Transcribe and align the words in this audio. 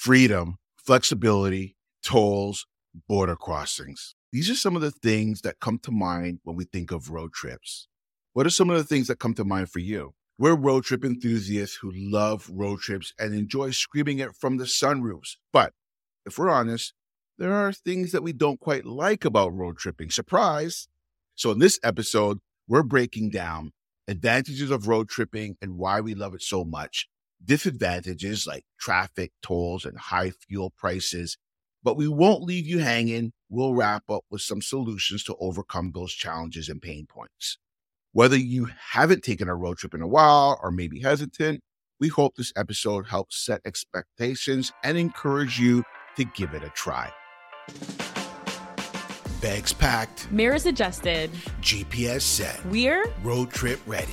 freedom, 0.00 0.56
flexibility, 0.78 1.76
tolls, 2.02 2.64
border 3.06 3.36
crossings. 3.36 4.14
These 4.32 4.48
are 4.48 4.54
some 4.54 4.74
of 4.74 4.80
the 4.80 4.90
things 4.90 5.42
that 5.42 5.60
come 5.60 5.78
to 5.80 5.90
mind 5.90 6.38
when 6.42 6.56
we 6.56 6.64
think 6.64 6.90
of 6.90 7.10
road 7.10 7.34
trips. 7.34 7.86
What 8.32 8.46
are 8.46 8.50
some 8.50 8.70
of 8.70 8.78
the 8.78 8.84
things 8.84 9.08
that 9.08 9.18
come 9.18 9.34
to 9.34 9.44
mind 9.44 9.68
for 9.68 9.80
you? 9.80 10.14
We're 10.38 10.56
road 10.56 10.84
trip 10.84 11.04
enthusiasts 11.04 11.76
who 11.76 11.92
love 11.94 12.48
road 12.50 12.80
trips 12.80 13.12
and 13.18 13.34
enjoy 13.34 13.72
screaming 13.72 14.20
it 14.20 14.34
from 14.34 14.56
the 14.56 14.64
sunroofs. 14.64 15.36
But 15.52 15.74
if 16.24 16.38
we're 16.38 16.48
honest, 16.48 16.94
there 17.36 17.52
are 17.52 17.70
things 17.70 18.12
that 18.12 18.22
we 18.22 18.32
don't 18.32 18.58
quite 18.58 18.86
like 18.86 19.26
about 19.26 19.52
road 19.52 19.76
tripping. 19.76 20.08
Surprise! 20.08 20.88
So, 21.34 21.50
in 21.50 21.58
this 21.58 21.78
episode, 21.84 22.38
we're 22.66 22.82
breaking 22.82 23.32
down 23.32 23.72
advantages 24.08 24.70
of 24.70 24.88
road 24.88 25.10
tripping 25.10 25.58
and 25.60 25.76
why 25.76 26.00
we 26.00 26.14
love 26.14 26.34
it 26.34 26.42
so 26.42 26.64
much, 26.64 27.06
disadvantages 27.44 28.46
like 28.46 28.64
traffic, 28.78 29.32
tolls, 29.42 29.84
and 29.84 29.98
high 29.98 30.30
fuel 30.30 30.70
prices. 30.76 31.36
But 31.82 31.96
we 31.96 32.08
won't 32.08 32.42
leave 32.42 32.66
you 32.66 32.78
hanging. 32.78 33.32
We'll 33.48 33.74
wrap 33.74 34.04
up 34.10 34.24
with 34.30 34.42
some 34.42 34.60
solutions 34.60 35.24
to 35.24 35.36
overcome 35.40 35.92
those 35.94 36.12
challenges 36.12 36.68
and 36.68 36.80
pain 36.80 37.06
points. 37.06 37.58
Whether 38.12 38.36
you 38.36 38.68
haven't 38.90 39.22
taken 39.22 39.48
a 39.48 39.54
road 39.54 39.78
trip 39.78 39.94
in 39.94 40.02
a 40.02 40.08
while 40.08 40.58
or 40.62 40.70
maybe 40.70 41.00
hesitant, 41.00 41.60
we 42.00 42.08
hope 42.08 42.34
this 42.34 42.52
episode 42.56 43.06
helps 43.06 43.44
set 43.44 43.60
expectations 43.64 44.72
and 44.82 44.98
encourage 44.98 45.58
you 45.58 45.84
to 46.16 46.24
give 46.24 46.54
it 46.54 46.64
a 46.64 46.70
try. 46.70 47.10
Bags 49.40 49.72
packed, 49.72 50.30
mirrors 50.30 50.66
adjusted, 50.66 51.30
GPS 51.62 52.22
set. 52.22 52.64
We're 52.66 53.06
road 53.22 53.50
trip 53.50 53.80
ready. 53.86 54.12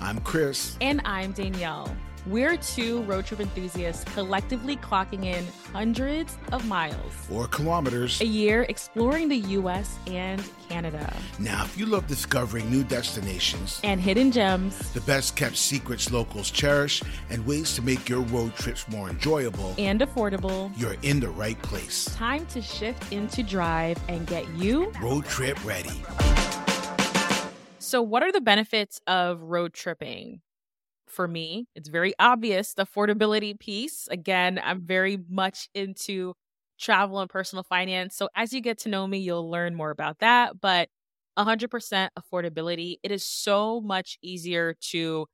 I'm 0.00 0.18
Chris. 0.20 0.76
And 0.80 1.00
I'm 1.04 1.32
Danielle. 1.32 1.94
We're 2.26 2.56
two 2.56 3.02
road 3.02 3.26
trip 3.26 3.40
enthusiasts 3.40 4.02
collectively 4.14 4.76
clocking 4.78 5.26
in 5.26 5.46
hundreds 5.74 6.38
of 6.52 6.66
miles 6.66 7.12
or 7.30 7.46
kilometers 7.48 8.18
a 8.22 8.24
year 8.24 8.62
exploring 8.62 9.28
the 9.28 9.36
US 9.36 9.98
and 10.06 10.42
Canada. 10.70 11.12
Now, 11.38 11.64
if 11.64 11.76
you 11.76 11.84
love 11.84 12.06
discovering 12.06 12.70
new 12.70 12.82
destinations 12.82 13.78
and 13.84 14.00
hidden 14.00 14.32
gems, 14.32 14.90
the 14.92 15.02
best 15.02 15.36
kept 15.36 15.56
secrets 15.58 16.10
locals 16.10 16.50
cherish, 16.50 17.02
and 17.28 17.44
ways 17.46 17.74
to 17.74 17.82
make 17.82 18.08
your 18.08 18.20
road 18.22 18.54
trips 18.54 18.88
more 18.88 19.10
enjoyable 19.10 19.74
and 19.76 20.00
affordable, 20.00 20.72
you're 20.78 20.96
in 21.02 21.20
the 21.20 21.28
right 21.28 21.60
place. 21.60 22.06
Time 22.14 22.46
to 22.46 22.62
shift 22.62 23.12
into 23.12 23.42
drive 23.42 23.98
and 24.08 24.26
get 24.26 24.48
you 24.54 24.90
road 25.02 25.26
trip 25.26 25.62
ready. 25.62 26.02
So, 27.78 28.00
what 28.00 28.22
are 28.22 28.32
the 28.32 28.40
benefits 28.40 29.00
of 29.06 29.42
road 29.42 29.74
tripping? 29.74 30.40
For 31.14 31.28
me. 31.28 31.66
It's 31.74 31.88
very 31.88 32.14
obvious 32.18 32.74
the 32.74 32.86
affordability 32.86 33.58
piece. 33.58 34.08
Again, 34.10 34.60
I'm 34.62 34.82
very 34.82 35.18
much 35.28 35.68
into 35.74 36.34
travel 36.78 37.20
and 37.20 37.30
personal 37.30 37.62
finance. 37.64 38.16
So 38.16 38.28
as 38.36 38.52
you 38.52 38.60
get 38.60 38.78
to 38.80 38.88
know 38.88 39.06
me, 39.06 39.18
you'll 39.18 39.50
learn 39.50 39.74
more 39.74 39.90
about 39.90 40.18
that. 40.20 40.60
But 40.60 40.88
100% 41.34 42.12
affordability, 42.18 42.96
it 43.02 43.10
is 43.12 43.24
so 43.24 43.80
much 43.80 44.18
easier 44.22 44.74
to 44.90 45.26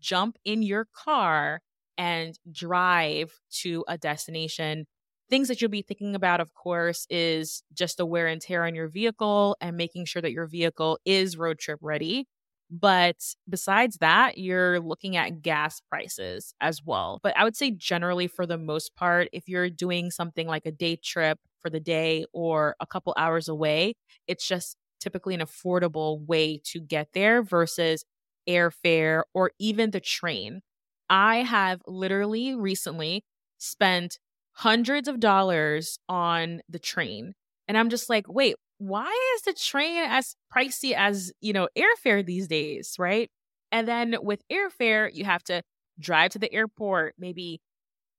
jump 0.00 0.36
in 0.44 0.62
your 0.62 0.86
car 0.94 1.60
and 1.96 2.38
drive 2.50 3.32
to 3.62 3.84
a 3.88 3.98
destination. 3.98 4.86
Things 5.30 5.48
that 5.48 5.60
you'll 5.60 5.70
be 5.70 5.82
thinking 5.82 6.14
about, 6.14 6.40
of 6.40 6.54
course, 6.54 7.06
is 7.10 7.62
just 7.74 7.98
the 7.98 8.06
wear 8.06 8.26
and 8.28 8.40
tear 8.40 8.64
on 8.64 8.74
your 8.74 8.88
vehicle 8.88 9.56
and 9.60 9.76
making 9.76 10.06
sure 10.06 10.22
that 10.22 10.32
your 10.32 10.46
vehicle 10.46 10.98
is 11.04 11.36
road 11.36 11.58
trip 11.58 11.78
ready. 11.82 12.26
But 12.70 13.16
besides 13.48 13.96
that, 13.98 14.36
you're 14.36 14.78
looking 14.80 15.16
at 15.16 15.40
gas 15.42 15.80
prices 15.80 16.52
as 16.60 16.84
well. 16.84 17.18
But 17.22 17.36
I 17.36 17.44
would 17.44 17.56
say, 17.56 17.70
generally, 17.70 18.26
for 18.26 18.46
the 18.46 18.58
most 18.58 18.94
part, 18.94 19.28
if 19.32 19.48
you're 19.48 19.70
doing 19.70 20.10
something 20.10 20.46
like 20.46 20.66
a 20.66 20.72
day 20.72 20.96
trip 20.96 21.38
for 21.60 21.70
the 21.70 21.80
day 21.80 22.26
or 22.34 22.76
a 22.80 22.86
couple 22.86 23.14
hours 23.16 23.48
away, 23.48 23.94
it's 24.26 24.46
just 24.46 24.76
typically 25.00 25.34
an 25.34 25.40
affordable 25.40 26.26
way 26.26 26.60
to 26.64 26.80
get 26.80 27.08
there 27.14 27.42
versus 27.42 28.04
airfare 28.48 29.22
or 29.32 29.52
even 29.58 29.90
the 29.90 30.00
train. 30.00 30.60
I 31.08 31.38
have 31.38 31.80
literally 31.86 32.54
recently 32.54 33.24
spent 33.58 34.18
hundreds 34.52 35.08
of 35.08 35.20
dollars 35.20 35.98
on 36.08 36.60
the 36.68 36.78
train. 36.78 37.34
And 37.66 37.78
I'm 37.78 37.90
just 37.90 38.08
like, 38.08 38.26
wait, 38.28 38.56
why 38.78 39.10
is 39.36 39.42
the 39.42 39.52
train 39.52 39.96
as 40.06 40.34
pricey 40.54 40.92
as, 40.94 41.32
you 41.40 41.52
know, 41.52 41.68
airfare 41.76 42.24
these 42.24 42.48
days, 42.48 42.94
right? 42.98 43.30
And 43.72 43.86
then 43.88 44.16
with 44.22 44.42
airfare, 44.50 45.10
you 45.12 45.24
have 45.24 45.42
to 45.44 45.62
drive 46.00 46.30
to 46.32 46.38
the 46.38 46.52
airport, 46.52 47.14
maybe 47.18 47.60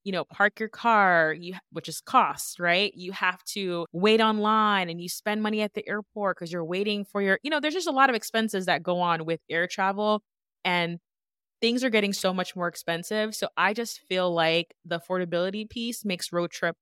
you 0.06 0.12
know, 0.14 0.24
park 0.25 0.59
your 0.59 0.69
car, 0.69 1.34
you 1.38 1.53
which 1.72 1.90
is 1.90 2.02
cost, 2.02 2.59
right? 2.59 2.94
You 2.96 3.12
have 3.12 3.44
to 3.56 3.86
wait 3.92 4.22
online 4.22 4.90
and 4.90 5.02
you 5.02 5.09
spend 5.09 5.44
money 5.44 5.62
at 5.62 5.74
the 5.74 5.88
airport 5.88 6.38
cuz 6.38 6.52
you're 6.52 6.66
waiting 6.66 7.06
for 7.06 7.22
your, 7.22 7.40
you 7.44 7.50
know, 7.50 7.59
there's 7.59 7.74
just 7.74 7.88
a 7.88 7.92
lot 7.92 8.09
of 8.09 8.16
expenses 8.16 8.66
that 8.68 8.84
go 8.84 9.02
on 9.02 9.25
with 9.25 9.42
air 9.50 9.68
travel 9.68 10.22
and 10.66 11.00
things 11.62 11.84
are 11.84 11.90
getting 11.90 12.14
so 12.14 12.34
much 12.34 12.56
more 12.56 12.68
expensive. 12.68 13.36
So 13.36 13.50
I 13.58 13.74
just 13.74 14.00
feel 14.02 14.34
like 14.34 14.74
the 14.86 15.00
affordability 15.00 15.69
piece 15.69 16.06
makes 16.06 16.34
road 16.34 16.52
trip 16.52 16.75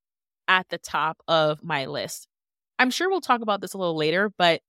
at 0.47 0.69
the 0.69 0.77
top 0.79 1.19
of 1.27 1.63
my 1.63 1.85
list. 1.87 2.27
I'm 2.79 2.91
sure 2.91 3.09
we'll 3.09 3.21
talk 3.21 3.41
about 3.41 3.61
this 3.61 3.73
a 3.73 3.77
little 3.77 3.97
later, 3.97 4.31
but 4.37 4.61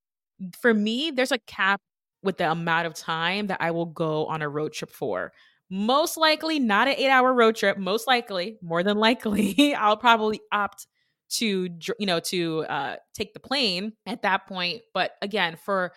for 0.60 0.72
me, 0.72 1.10
there's 1.10 1.32
a 1.32 1.38
cap 1.38 1.80
with 2.22 2.38
the 2.38 2.50
amount 2.50 2.86
of 2.86 2.94
time 2.94 3.48
that 3.48 3.58
I 3.60 3.70
will 3.70 3.86
go 3.86 4.26
on 4.26 4.42
a 4.42 4.48
road 4.48 4.72
trip 4.72 4.91
for. 4.91 5.32
Most 5.70 6.16
likely 6.16 6.58
not 6.58 6.88
an 6.88 6.94
eight 6.97 7.10
hour 7.10 7.32
road 7.32 7.56
trip. 7.56 7.76
Most 7.78 8.06
likely, 8.06 8.56
more 8.62 8.82
than 8.82 8.97
likely, 8.98 9.74
I'll 9.78 9.97
probably 9.97 10.41
opt 10.50 10.86
to, 11.30 11.68
you 11.98 12.06
know, 12.06 12.20
to 12.20 12.64
uh, 12.68 12.97
take 13.14 13.34
the 13.34 13.41
plane 13.41 13.92
at 14.06 14.22
that 14.22 14.47
point. 14.47 14.80
But 14.94 15.12
again, 15.20 15.56
for 15.62 15.92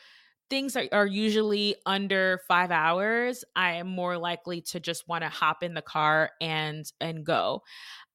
things 0.50 0.73
that 0.73 0.91
are 0.94 1.07
usually 1.07 1.75
under 1.85 2.41
five 2.47 2.71
hours, 2.71 3.45
I 3.55 3.73
am 3.75 3.88
more 3.88 4.17
likely 4.17 4.61
to 4.63 4.81
just 4.81 5.07
want 5.07 5.23
to 5.23 5.29
hop 5.29 5.63
in 5.63 5.73
the 5.73 5.81
car 5.81 6.31
and 6.41 6.85
and 7.00 7.25
go. 7.25 7.63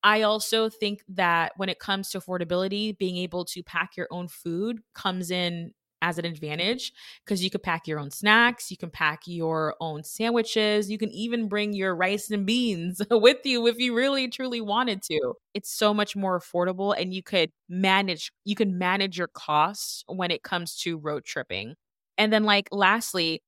I 0.07 0.23
also 0.23 0.69
think 0.69 1.03
that 1.09 1.53
when 1.57 1.69
it 1.69 1.81
comes 1.81 2.11
to 2.11 2.21
affordability, 2.21 2.97
being 2.97 3.17
able 3.17 3.45
to 3.47 3.63
pack 3.65 3.97
your 3.97 4.07
own 4.13 4.29
food 4.29 4.79
comes 4.95 5.33
in 5.33 5.73
as 6.01 6.17
an 6.17 6.25
advantage 6.25 6.93
because 7.25 7.43
you 7.43 7.51
could 7.51 7.65
pack 7.65 7.89
your 7.89 7.99
own 7.99 8.13
snacks, 8.13 8.71
you 8.71 8.77
can 8.77 8.89
pack 8.89 9.23
your 9.27 9.75
own 9.81 10.05
sandwiches, 10.05 10.89
you 10.89 10.97
can 10.97 11.11
even 11.11 11.49
bring 11.49 11.73
your 11.73 11.97
rice 11.97 12.31
and 12.31 12.47
beans 12.47 13.03
with 13.11 13.39
you 13.45 13.67
if 13.67 13.79
you 13.79 13.97
really 13.97 14.29
truly 14.29 14.61
wanted 14.61 15.03
to. 15.11 15.35
It's 15.55 15.73
so 15.73 15.93
much 15.93 16.15
more 16.15 16.39
affordable 16.39 16.95
and 16.97 17.13
you 17.13 17.25
could 17.25 17.51
manage 17.69 18.31
you 18.45 18.55
can 18.55 18.79
manage 18.79 19.19
your 19.19 19.27
costs 19.29 20.05
when 20.07 20.31
it 20.31 20.45
comes 20.45 20.77
to 20.83 20.99
road 20.99 21.25
tripping. 21.25 21.75
And 22.17 22.33
then 22.33 22.45
like 22.45 22.69
lastly, 22.71 23.43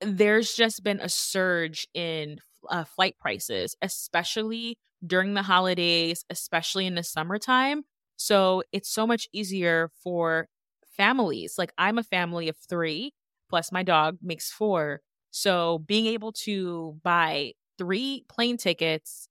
there's 0.00 0.54
just 0.54 0.84
been 0.84 1.00
a 1.00 1.08
surge 1.08 1.86
in 1.94 2.38
uh, 2.68 2.84
flight 2.84 3.16
prices, 3.18 3.76
especially 3.82 4.78
during 5.06 5.34
the 5.34 5.42
holidays, 5.42 6.24
especially 6.30 6.86
in 6.86 6.94
the 6.94 7.02
summertime. 7.02 7.82
So 8.16 8.62
it's 8.72 8.88
so 8.88 9.06
much 9.06 9.28
easier 9.32 9.90
for 10.02 10.48
families. 10.96 11.54
Like 11.58 11.72
I'm 11.78 11.98
a 11.98 12.02
family 12.04 12.48
of 12.48 12.56
three, 12.68 13.12
plus 13.48 13.72
my 13.72 13.82
dog 13.82 14.18
makes 14.22 14.50
four. 14.50 15.00
So 15.30 15.78
being 15.86 16.06
able 16.06 16.32
to 16.44 16.98
buy 17.02 17.52
three 17.78 18.24
plane 18.28 18.56
tickets 18.56 19.28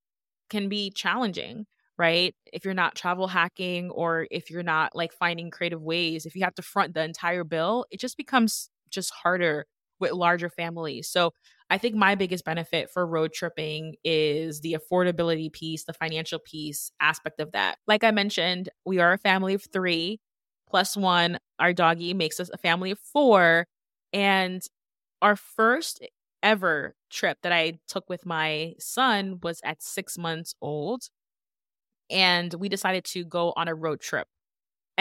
can 0.49 0.67
be 0.67 0.91
challenging, 0.91 1.65
right? 1.97 2.35
If 2.51 2.65
you're 2.65 2.73
not 2.73 2.95
travel 2.95 3.27
hacking 3.27 3.89
or 3.91 4.27
if 4.31 4.49
you're 4.49 4.63
not 4.63 4.95
like 4.95 5.13
finding 5.13 5.51
creative 5.51 5.81
ways, 5.81 6.25
if 6.25 6.35
you 6.35 6.43
have 6.43 6.55
to 6.55 6.61
front 6.61 6.93
the 6.93 7.03
entire 7.03 7.43
bill, 7.43 7.85
it 7.91 7.99
just 7.99 8.17
becomes 8.17 8.69
just 8.89 9.11
harder 9.11 9.65
with 10.01 10.11
larger 10.13 10.49
families. 10.49 11.07
So 11.09 11.33
I 11.69 11.77
think 11.77 11.95
my 11.95 12.15
biggest 12.15 12.43
benefit 12.45 12.89
for 12.91 13.05
road 13.07 13.33
tripping 13.33 13.95
is 14.03 14.61
the 14.61 14.75
affordability 14.77 15.51
piece, 15.53 15.85
the 15.85 15.93
financial 15.93 16.39
piece 16.39 16.91
aspect 16.99 17.39
of 17.39 17.51
that. 17.53 17.77
Like 17.87 18.03
I 18.03 18.11
mentioned, 18.11 18.69
we 18.85 18.99
are 18.99 19.13
a 19.13 19.17
family 19.17 19.53
of 19.53 19.63
three 19.71 20.19
plus 20.69 20.97
one. 20.97 21.37
Our 21.59 21.73
doggy 21.73 22.13
makes 22.13 22.39
us 22.39 22.49
a 22.53 22.57
family 22.57 22.91
of 22.91 22.99
four. 22.99 23.67
And 24.13 24.61
our 25.21 25.35
first 25.35 26.05
ever 26.43 26.95
trip 27.09 27.37
that 27.43 27.51
I 27.53 27.79
took 27.87 28.09
with 28.09 28.25
my 28.25 28.73
son 28.79 29.39
was 29.43 29.61
at 29.63 29.83
six 29.83 30.17
months 30.17 30.55
old. 30.61 31.03
And 32.09 32.53
we 32.55 32.69
decided 32.69 33.05
to 33.05 33.23
go 33.23 33.53
on 33.55 33.67
a 33.67 33.75
road 33.75 34.01
trip. 34.01 34.27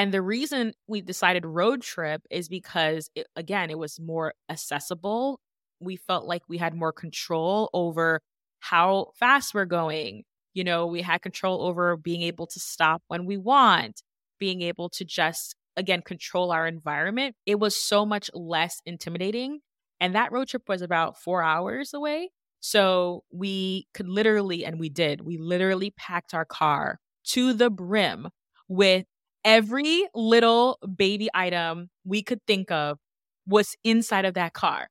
And 0.00 0.14
the 0.14 0.22
reason 0.22 0.72
we 0.88 1.02
decided 1.02 1.44
road 1.44 1.82
trip 1.82 2.22
is 2.30 2.48
because, 2.48 3.10
it, 3.14 3.26
again, 3.36 3.68
it 3.68 3.78
was 3.78 4.00
more 4.00 4.32
accessible 4.48 5.40
we 5.82 5.96
felt 5.96 6.26
like 6.26 6.42
we 6.48 6.58
had 6.58 6.74
more 6.74 6.92
control 6.92 7.70
over 7.72 8.20
how 8.60 9.12
fast 9.18 9.54
we're 9.54 9.64
going. 9.64 10.24
You 10.54 10.64
know, 10.64 10.86
we 10.86 11.02
had 11.02 11.22
control 11.22 11.62
over 11.62 11.96
being 11.96 12.22
able 12.22 12.46
to 12.48 12.60
stop 12.60 13.02
when 13.08 13.24
we 13.24 13.36
want, 13.36 14.02
being 14.38 14.62
able 14.62 14.90
to 14.90 15.04
just, 15.04 15.54
again, 15.76 16.02
control 16.02 16.52
our 16.52 16.66
environment. 16.66 17.34
It 17.46 17.58
was 17.58 17.76
so 17.76 18.04
much 18.04 18.30
less 18.34 18.80
intimidating. 18.84 19.60
And 20.00 20.14
that 20.14 20.32
road 20.32 20.48
trip 20.48 20.68
was 20.68 20.82
about 20.82 21.18
four 21.18 21.42
hours 21.42 21.94
away. 21.94 22.30
So 22.60 23.24
we 23.32 23.86
could 23.94 24.08
literally, 24.08 24.64
and 24.66 24.78
we 24.78 24.90
did, 24.90 25.22
we 25.22 25.38
literally 25.38 25.92
packed 25.96 26.34
our 26.34 26.44
car 26.44 26.98
to 27.28 27.54
the 27.54 27.70
brim 27.70 28.28
with 28.68 29.06
every 29.44 30.06
little 30.14 30.78
baby 30.96 31.28
item 31.34 31.90
we 32.04 32.22
could 32.22 32.40
think 32.46 32.70
of 32.70 32.98
was 33.46 33.74
inside 33.84 34.24
of 34.24 34.34
that 34.34 34.52
car. 34.52 34.88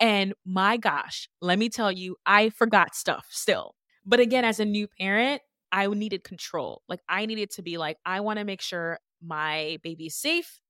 And 0.00 0.34
my 0.46 0.76
gosh, 0.76 1.28
let 1.40 1.58
me 1.58 1.68
tell 1.68 1.90
you, 1.90 2.16
I 2.24 2.50
forgot 2.50 2.94
stuff 2.94 3.26
still. 3.30 3.74
But 4.06 4.20
again, 4.20 4.44
as 4.44 4.60
a 4.60 4.64
new 4.64 4.86
parent, 5.00 5.42
I 5.72 5.86
needed 5.88 6.24
control. 6.24 6.82
Like 6.88 7.00
I 7.08 7.26
needed 7.26 7.50
to 7.52 7.62
be 7.62 7.78
like, 7.78 7.98
I 8.06 8.20
want 8.20 8.38
to 8.38 8.44
make 8.44 8.62
sure 8.62 8.98
my 9.22 9.78
baby's 9.82 10.14
safe 10.14 10.60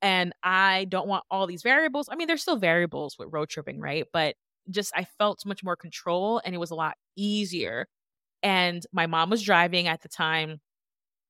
and 0.00 0.32
I 0.42 0.86
don't 0.88 1.08
want 1.08 1.24
all 1.30 1.46
these 1.46 1.62
variables. 1.62 2.08
I 2.10 2.16
mean, 2.16 2.26
there's 2.28 2.42
still 2.42 2.56
variables 2.56 3.16
with 3.18 3.28
road 3.30 3.48
tripping, 3.50 3.80
right? 3.80 4.06
But 4.12 4.36
just 4.70 4.92
I 4.96 5.04
felt 5.18 5.44
much 5.46 5.62
more 5.62 5.76
control 5.76 6.40
and 6.44 6.54
it 6.54 6.58
was 6.58 6.70
a 6.70 6.74
lot 6.74 6.94
easier. 7.16 7.86
And 8.42 8.84
my 8.92 9.06
mom 9.06 9.30
was 9.30 9.42
driving 9.42 9.88
at 9.88 10.02
the 10.02 10.08
time. 10.08 10.60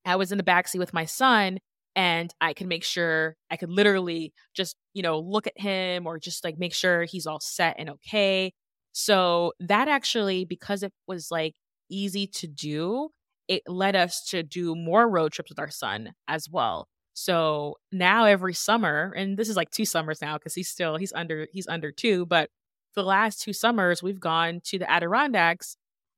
I 0.05 0.15
was 0.15 0.31
in 0.31 0.37
the 0.37 0.43
backseat 0.43 0.79
with 0.79 0.93
my 0.93 1.05
son 1.05 1.59
and 1.95 2.33
I 2.39 2.53
could 2.53 2.67
make 2.67 2.83
sure 2.83 3.35
I 3.51 3.57
could 3.57 3.69
literally 3.69 4.33
just, 4.55 4.75
you 4.93 5.01
know, 5.01 5.19
look 5.19 5.47
at 5.47 5.59
him 5.59 6.07
or 6.07 6.19
just 6.19 6.43
like 6.43 6.57
make 6.57 6.73
sure 6.73 7.03
he's 7.03 7.25
all 7.27 7.39
set 7.39 7.75
and 7.79 7.89
okay. 7.89 8.53
So 8.93 9.53
that 9.59 9.87
actually, 9.87 10.45
because 10.45 10.83
it 10.83 10.93
was 11.07 11.29
like 11.31 11.55
easy 11.89 12.27
to 12.27 12.47
do, 12.47 13.09
it 13.47 13.63
led 13.67 13.95
us 13.95 14.23
to 14.29 14.43
do 14.43 14.75
more 14.75 15.09
road 15.09 15.31
trips 15.31 15.49
with 15.49 15.59
our 15.59 15.71
son 15.71 16.13
as 16.27 16.49
well. 16.49 16.87
So 17.13 17.75
now 17.91 18.25
every 18.25 18.53
summer, 18.53 19.13
and 19.17 19.37
this 19.37 19.49
is 19.49 19.57
like 19.57 19.71
two 19.71 19.85
summers 19.85 20.21
now 20.21 20.37
because 20.37 20.55
he's 20.55 20.69
still 20.69 20.95
he's 20.97 21.11
under 21.13 21.47
he's 21.51 21.67
under 21.67 21.91
two, 21.91 22.25
but 22.25 22.49
for 22.93 23.01
the 23.01 23.07
last 23.07 23.41
two 23.41 23.51
summers 23.53 24.01
we've 24.01 24.19
gone 24.19 24.61
to 24.65 24.79
the 24.79 24.89
Adirondacks 24.89 25.75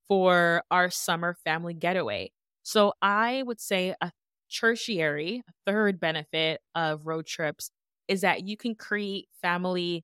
for 0.07 0.63
our 0.69 0.89
summer 0.91 1.35
family 1.43 1.73
getaway. 1.73 2.31
So 2.63 2.93
I 3.01 3.43
would 3.45 3.59
say 3.59 3.95
a 4.01 4.11
tertiary, 4.53 5.43
a 5.47 5.51
third 5.65 5.99
benefit 5.99 6.61
of 6.75 7.05
road 7.07 7.25
trips 7.25 7.71
is 8.07 8.21
that 8.21 8.47
you 8.47 8.57
can 8.57 8.75
create 8.75 9.27
family 9.41 10.03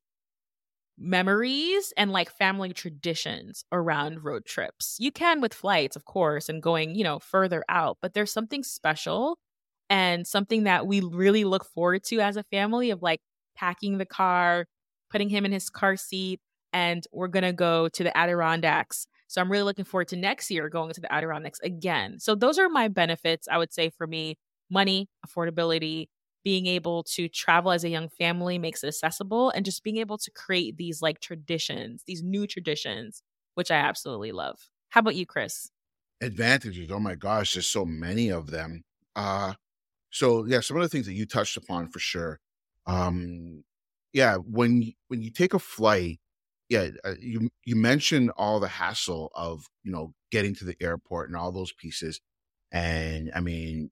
memories 0.98 1.94
and 1.96 2.12
like 2.12 2.30
family 2.32 2.74
traditions 2.74 3.64
around 3.72 4.24
road 4.24 4.46
trips. 4.46 4.98
You 5.00 5.12
can 5.12 5.42
with 5.42 5.54
flights, 5.54 5.96
of 5.96 6.06
course, 6.06 6.50
and 6.50 6.62
going, 6.62 6.96
you 6.96 7.04
know, 7.04 7.20
further 7.20 7.64
out, 7.70 7.98
but 8.02 8.14
there's 8.14 8.32
something 8.32 8.64
special 8.64 9.38
and 9.90 10.26
something 10.26 10.64
that 10.64 10.88
we 10.88 11.02
really 11.02 11.44
look 11.44 11.66
forward 11.66 12.04
to 12.06 12.20
as 12.20 12.36
a 12.36 12.44
family 12.44 12.90
of 12.90 13.02
like 13.04 13.22
packing 13.56 14.00
the 14.00 14.06
car, 14.06 14.66
putting 15.12 15.30
him 15.30 15.46
in 15.46 15.52
his 15.52 15.70
car 15.70 15.96
seat, 15.98 16.40
and 16.74 17.06
we're 17.14 17.28
going 17.28 17.44
to 17.46 17.54
go 17.54 17.88
to 17.90 18.04
the 18.04 18.16
Adirondacks. 18.18 19.08
So 19.28 19.42
I'm 19.42 19.52
really 19.52 19.64
looking 19.64 19.86
forward 19.86 20.08
to 20.10 20.16
next 20.16 20.50
year 20.52 20.70
going 20.70 20.94
to 20.94 21.02
the 21.02 21.12
Adirondacks 21.14 21.60
again. 21.62 22.20
So 22.20 22.36
those 22.36 22.58
are 22.58 22.70
my 22.70 22.88
benefits, 22.88 23.48
I 23.48 23.58
would 23.58 23.74
say, 23.74 23.90
for 23.90 24.08
me 24.08 24.38
money, 24.70 25.10
affordability, 25.26 26.08
being 26.44 26.66
able 26.66 27.04
to 27.04 27.28
travel 27.28 27.72
as 27.72 27.84
a 27.84 27.90
young 27.90 28.10
family 28.10 28.58
makes 28.58 28.84
it 28.84 28.88
accessible 28.88 29.50
and 29.52 29.66
just 29.66 29.84
being 29.84 29.98
able 29.98 30.18
to 30.18 30.32
create 30.32 30.78
these 30.78 31.02
like 31.02 31.20
traditions, 31.20 32.04
these 32.08 32.24
new 32.24 32.48
traditions, 32.48 33.22
which 33.56 33.72
I 33.72 33.76
absolutely 33.76 34.32
love. 34.32 34.70
How 34.90 35.00
about 35.00 35.16
you, 35.16 35.26
Chris? 35.26 35.70
Advantages. 36.20 36.90
Oh 36.90 37.00
my 37.00 37.14
gosh, 37.16 37.54
there's 37.54 37.68
so 37.68 37.86
many 37.86 38.30
of 38.32 38.50
them. 38.50 38.84
Uh 39.16 39.54
so 40.12 40.46
yeah, 40.46 40.62
some 40.62 40.78
of 40.78 40.84
the 40.84 40.90
things 40.90 41.08
that 41.08 41.14
you 41.14 41.26
touched 41.28 41.58
upon 41.58 41.90
for 41.90 42.00
sure. 42.00 42.40
Um 42.88 43.64
yeah, 44.14 44.38
when 44.38 44.94
when 45.10 45.22
you 45.24 45.32
take 45.32 45.54
a 45.54 45.60
flight, 45.60 46.20
yeah, 46.70 46.90
uh, 47.06 47.14
you 47.20 47.50
you 47.66 47.76
mentioned 47.76 48.32
all 48.38 48.60
the 48.60 48.68
hassle 48.68 49.32
of, 49.36 49.66
you 49.84 49.92
know, 49.92 50.14
getting 50.32 50.54
to 50.56 50.66
the 50.66 50.76
airport 50.82 51.30
and 51.30 51.38
all 51.38 51.52
those 51.52 51.72
pieces. 51.74 52.20
And 52.72 53.32
I 53.36 53.40
mean, 53.40 53.90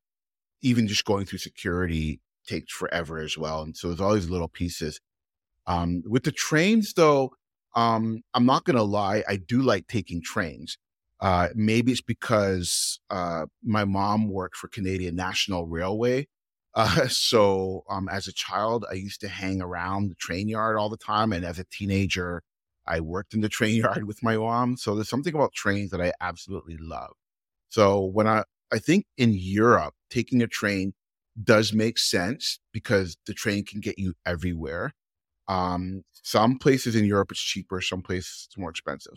even 0.62 0.88
just 0.88 1.06
going 1.06 1.26
through 1.26 1.40
security 1.40 2.22
takes 2.48 2.74
forever 2.74 3.20
as 3.20 3.38
well. 3.38 3.62
And 3.62 3.76
so 3.78 3.88
there's 3.88 4.02
all 4.02 4.14
these 4.16 4.30
little 4.30 4.50
pieces. 4.50 5.00
Um, 5.68 6.04
with 6.08 6.24
the 6.24 6.32
trains, 6.32 6.94
though, 6.94 7.32
um, 7.76 8.22
I'm 8.34 8.46
not 8.46 8.66
to 8.66 8.84
lie, 8.84 9.24
I 9.28 9.38
do 9.38 9.62
like 9.62 9.88
taking 9.88 10.22
trains. 10.22 10.78
Uh, 11.22 11.50
maybe 11.56 11.92
it's 11.92 12.02
because 12.02 13.00
uh, 13.10 13.46
my 13.64 13.86
mom 13.86 14.30
worked 14.30 14.58
for 14.58 14.68
Canadian 14.68 15.16
National 15.16 15.66
Railway. 15.68 16.28
Uh, 16.78 17.08
so 17.08 17.86
um, 17.90 18.10
as 18.10 18.28
a 18.28 18.34
child, 18.34 18.86
I 18.92 18.96
used 18.96 19.22
to 19.22 19.30
hang 19.30 19.62
around 19.62 20.10
the 20.10 20.16
train 20.16 20.50
yard 20.50 20.78
all 20.78 20.90
the 20.90 20.98
time. 20.98 21.32
And 21.32 21.46
as 21.46 21.58
a 21.58 21.64
teenager, 21.72 22.44
I 22.88 23.00
worked 23.00 23.34
in 23.34 23.42
the 23.42 23.50
train 23.50 23.76
yard 23.84 24.06
with 24.06 24.24
my 24.24 24.38
mom. 24.38 24.78
So 24.78 24.96
there's 24.96 25.10
something 25.10 25.34
about 25.34 25.54
trains 25.54 25.92
that 25.92 26.02
I 26.02 26.14
absolutely 26.22 26.78
love. 26.78 27.14
So 27.70 28.04
when 28.04 28.28
I, 28.28 28.44
I 28.72 28.80
think 28.80 29.06
in 29.18 29.34
Europe, 29.34 29.94
taking 30.10 30.42
a 30.42 30.48
train 30.48 30.94
does 31.42 31.74
make 31.74 31.98
sense 31.98 32.60
because 32.72 33.18
the 33.26 33.34
train 33.34 33.66
can 33.66 33.82
get 33.82 34.00
you 34.00 34.14
everywhere. 34.26 34.94
Um, 35.48 36.04
some 36.14 36.58
places 36.58 36.96
in 36.96 37.06
Europe 37.06 37.32
it's 37.32 37.42
cheaper, 37.42 37.82
some 37.82 38.02
places 38.02 38.48
it's 38.48 38.58
more 38.58 38.70
expensive. 38.70 39.16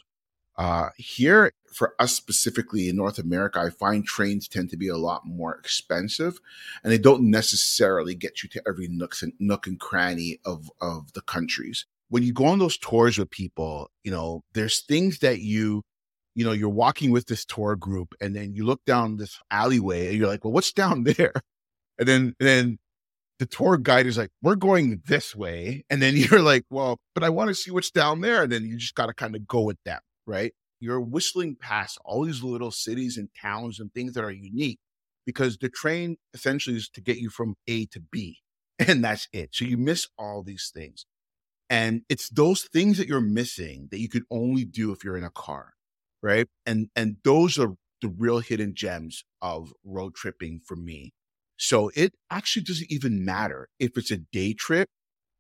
Uh, 0.59 0.89
here, 0.97 1.53
for 1.73 1.95
us 2.01 2.13
specifically 2.13 2.89
in 2.89 2.97
North 2.97 3.17
America, 3.19 3.61
I 3.61 3.71
find 3.71 4.05
trains 4.05 4.49
tend 4.49 4.71
to 4.71 4.77
be 4.77 4.89
a 4.89 4.97
lot 4.97 5.25
more 5.25 5.55
expensive, 5.55 6.41
and 6.83 6.93
they 6.93 6.99
don't 6.99 7.31
necessarily 7.31 8.17
get 8.17 8.43
you 8.43 8.49
to 8.49 8.63
every 8.67 8.89
nook 8.89 9.15
and 9.23 9.35
nook 9.39 9.69
and 9.69 9.79
cranny 9.79 10.41
of 10.45 10.69
of 10.81 11.13
the 11.13 11.21
countries. 11.21 11.87
When 12.09 12.23
you 12.23 12.33
go 12.33 12.47
on 12.47 12.59
those 12.59 12.79
tours 12.79 13.19
with 13.19 13.31
people, 13.31 13.91
you 14.03 14.11
know, 14.11 14.43
there's 14.55 14.83
things 14.83 15.19
that 15.21 15.41
you 15.41 15.83
you 16.39 16.45
know, 16.45 16.53
you're 16.53 16.69
walking 16.69 17.11
with 17.11 17.27
this 17.27 17.45
tour 17.45 17.75
group 17.75 18.15
and 18.21 18.37
then 18.37 18.55
you 18.55 18.65
look 18.65 18.85
down 18.85 19.17
this 19.17 19.41
alleyway 19.51 20.07
and 20.07 20.17
you're 20.17 20.29
like, 20.29 20.45
well, 20.45 20.53
what's 20.53 20.73
down 20.85 21.03
there? 21.03 21.33
And 21.99 22.07
then, 22.07 22.37
and 22.39 22.49
then 22.49 22.79
the 23.41 23.47
tour 23.47 23.77
guide 23.77 24.07
is 24.07 24.17
like, 24.17 24.31
we're 24.41 24.55
going 24.55 25.03
this 25.07 25.35
way. 25.35 25.85
And 25.91 26.01
then 26.01 26.17
you're 26.17 26.41
like, 26.41 26.65
well, 26.71 26.99
but 27.13 27.25
I 27.25 27.29
want 27.31 27.49
to 27.49 27.57
see 27.57 27.73
what's 27.73 27.91
down 27.91 28.21
there. 28.21 28.45
And 28.45 28.53
then 28.53 28.65
you 28.65 28.77
just 28.77 28.95
got 28.95 29.07
to 29.07 29.15
kind 29.15 29.35
of 29.35 29.49
go 29.49 29.63
with 29.63 29.79
that, 29.85 30.03
right? 30.27 30.53
You're 30.79 31.01
whistling 31.01 31.57
past 31.57 31.99
all 32.05 32.25
these 32.25 32.45
little 32.45 32.71
cities 32.71 33.17
and 33.17 33.29
towns 33.41 33.81
and 33.81 33.93
things 33.93 34.13
that 34.13 34.23
are 34.23 34.31
unique 34.31 34.79
because 35.27 35.59
the 35.59 35.69
train 35.69 36.19
essentially 36.35 36.77
is 36.77 36.89
to 36.91 37.01
get 37.01 37.19
you 37.19 37.31
from 37.31 37.57
A 37.67 37.87
to 37.87 38.01
B. 38.01 38.39
And 38.87 39.03
that's 39.03 39.27
it. 39.33 39.49
So 39.53 39.65
you 39.65 39.77
miss 39.77 40.07
all 40.17 40.45
these 40.45 40.71
things. 40.73 41.05
And 41.71 42.03
it's 42.09 42.31
those 42.31 42.63
things 42.63 42.99
that 42.99 43.09
you're 43.09 43.21
missing 43.21 43.89
that 43.91 44.01
you 44.01 44.09
could 44.09 44.25
only 44.31 44.65
do 44.65 44.93
if 44.93 45.05
you're 45.05 45.17
in 45.19 45.25
a 45.25 45.31
car 45.31 45.75
right? 46.23 46.47
And 46.67 46.89
and 46.97 47.17
those 47.25 47.59
are 47.59 47.75
the 48.03 48.09
real 48.09 48.39
hidden 48.41 48.75
gems 48.75 49.25
of 49.43 49.73
road 49.85 50.15
tripping 50.15 50.61
for 50.65 50.77
me. 50.77 51.13
So 51.57 51.91
it 51.97 52.15
actually 52.31 52.63
doesn't 52.63 52.91
even 52.91 53.25
matter 53.25 53.69
if 53.81 53.97
it's 53.97 54.11
a 54.13 54.19
day 54.19 54.55
trip 54.55 54.89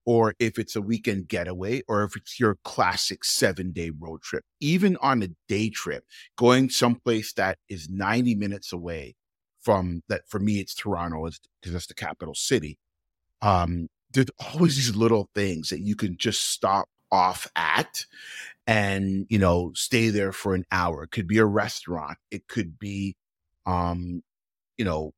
or 0.04 0.34
if 0.40 0.58
it's 0.58 0.74
a 0.76 0.82
weekend 0.82 1.28
getaway 1.28 1.82
or 1.88 2.02
if 2.04 2.16
it's 2.16 2.40
your 2.40 2.58
classic 2.64 3.24
seven 3.24 3.72
day 3.72 3.90
road 3.96 4.22
trip. 4.22 4.44
Even 4.60 4.96
on 4.98 5.22
a 5.22 5.28
day 5.48 5.70
trip, 5.70 6.04
going 6.36 6.70
someplace 6.70 7.32
that 7.34 7.58
is 7.68 7.88
90 7.90 8.34
minutes 8.34 8.72
away 8.72 9.14
from 9.60 10.02
that, 10.08 10.22
for 10.28 10.40
me, 10.40 10.60
it's 10.60 10.74
Toronto 10.74 11.24
because 11.60 11.72
that's 11.72 11.86
the 11.86 11.94
capital 11.94 12.34
city. 12.34 12.78
Um, 13.42 13.88
there's 14.12 14.30
always 14.52 14.76
these 14.76 14.96
little 14.96 15.28
things 15.34 15.70
that 15.70 15.80
you 15.80 15.96
can 15.96 16.16
just 16.16 16.50
stop 16.50 16.88
off 17.10 17.46
at 17.56 18.04
and 18.66 19.26
you 19.30 19.38
know 19.38 19.72
stay 19.74 20.10
there 20.10 20.32
for 20.32 20.54
an 20.54 20.64
hour. 20.70 21.04
It 21.04 21.10
could 21.10 21.26
be 21.26 21.38
a 21.38 21.46
restaurant. 21.46 22.18
It 22.30 22.48
could 22.48 22.78
be 22.78 23.16
um 23.66 24.22
you 24.76 24.84
know 24.84 25.12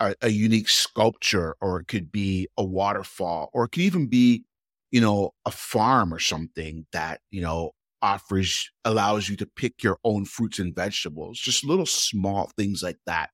a, 0.00 0.14
a, 0.22 0.28
unique 0.28 0.68
sculpture 0.68 1.56
or 1.60 1.80
it 1.80 1.88
could 1.88 2.12
be 2.12 2.48
a 2.56 2.64
waterfall 2.64 3.50
or 3.52 3.64
it 3.64 3.70
could 3.72 3.82
even 3.82 4.06
be 4.06 4.44
you 4.92 5.00
know 5.00 5.32
a 5.44 5.50
farm 5.50 6.14
or 6.14 6.18
something 6.18 6.86
that 6.92 7.20
you 7.30 7.42
know 7.42 7.72
offers 8.00 8.70
allows 8.84 9.28
you 9.28 9.36
to 9.36 9.46
pick 9.46 9.82
your 9.82 9.98
own 10.04 10.24
fruits 10.24 10.58
and 10.58 10.74
vegetables. 10.74 11.38
Just 11.38 11.64
little 11.64 11.86
small 11.86 12.50
things 12.56 12.82
like 12.82 12.98
that 13.06 13.30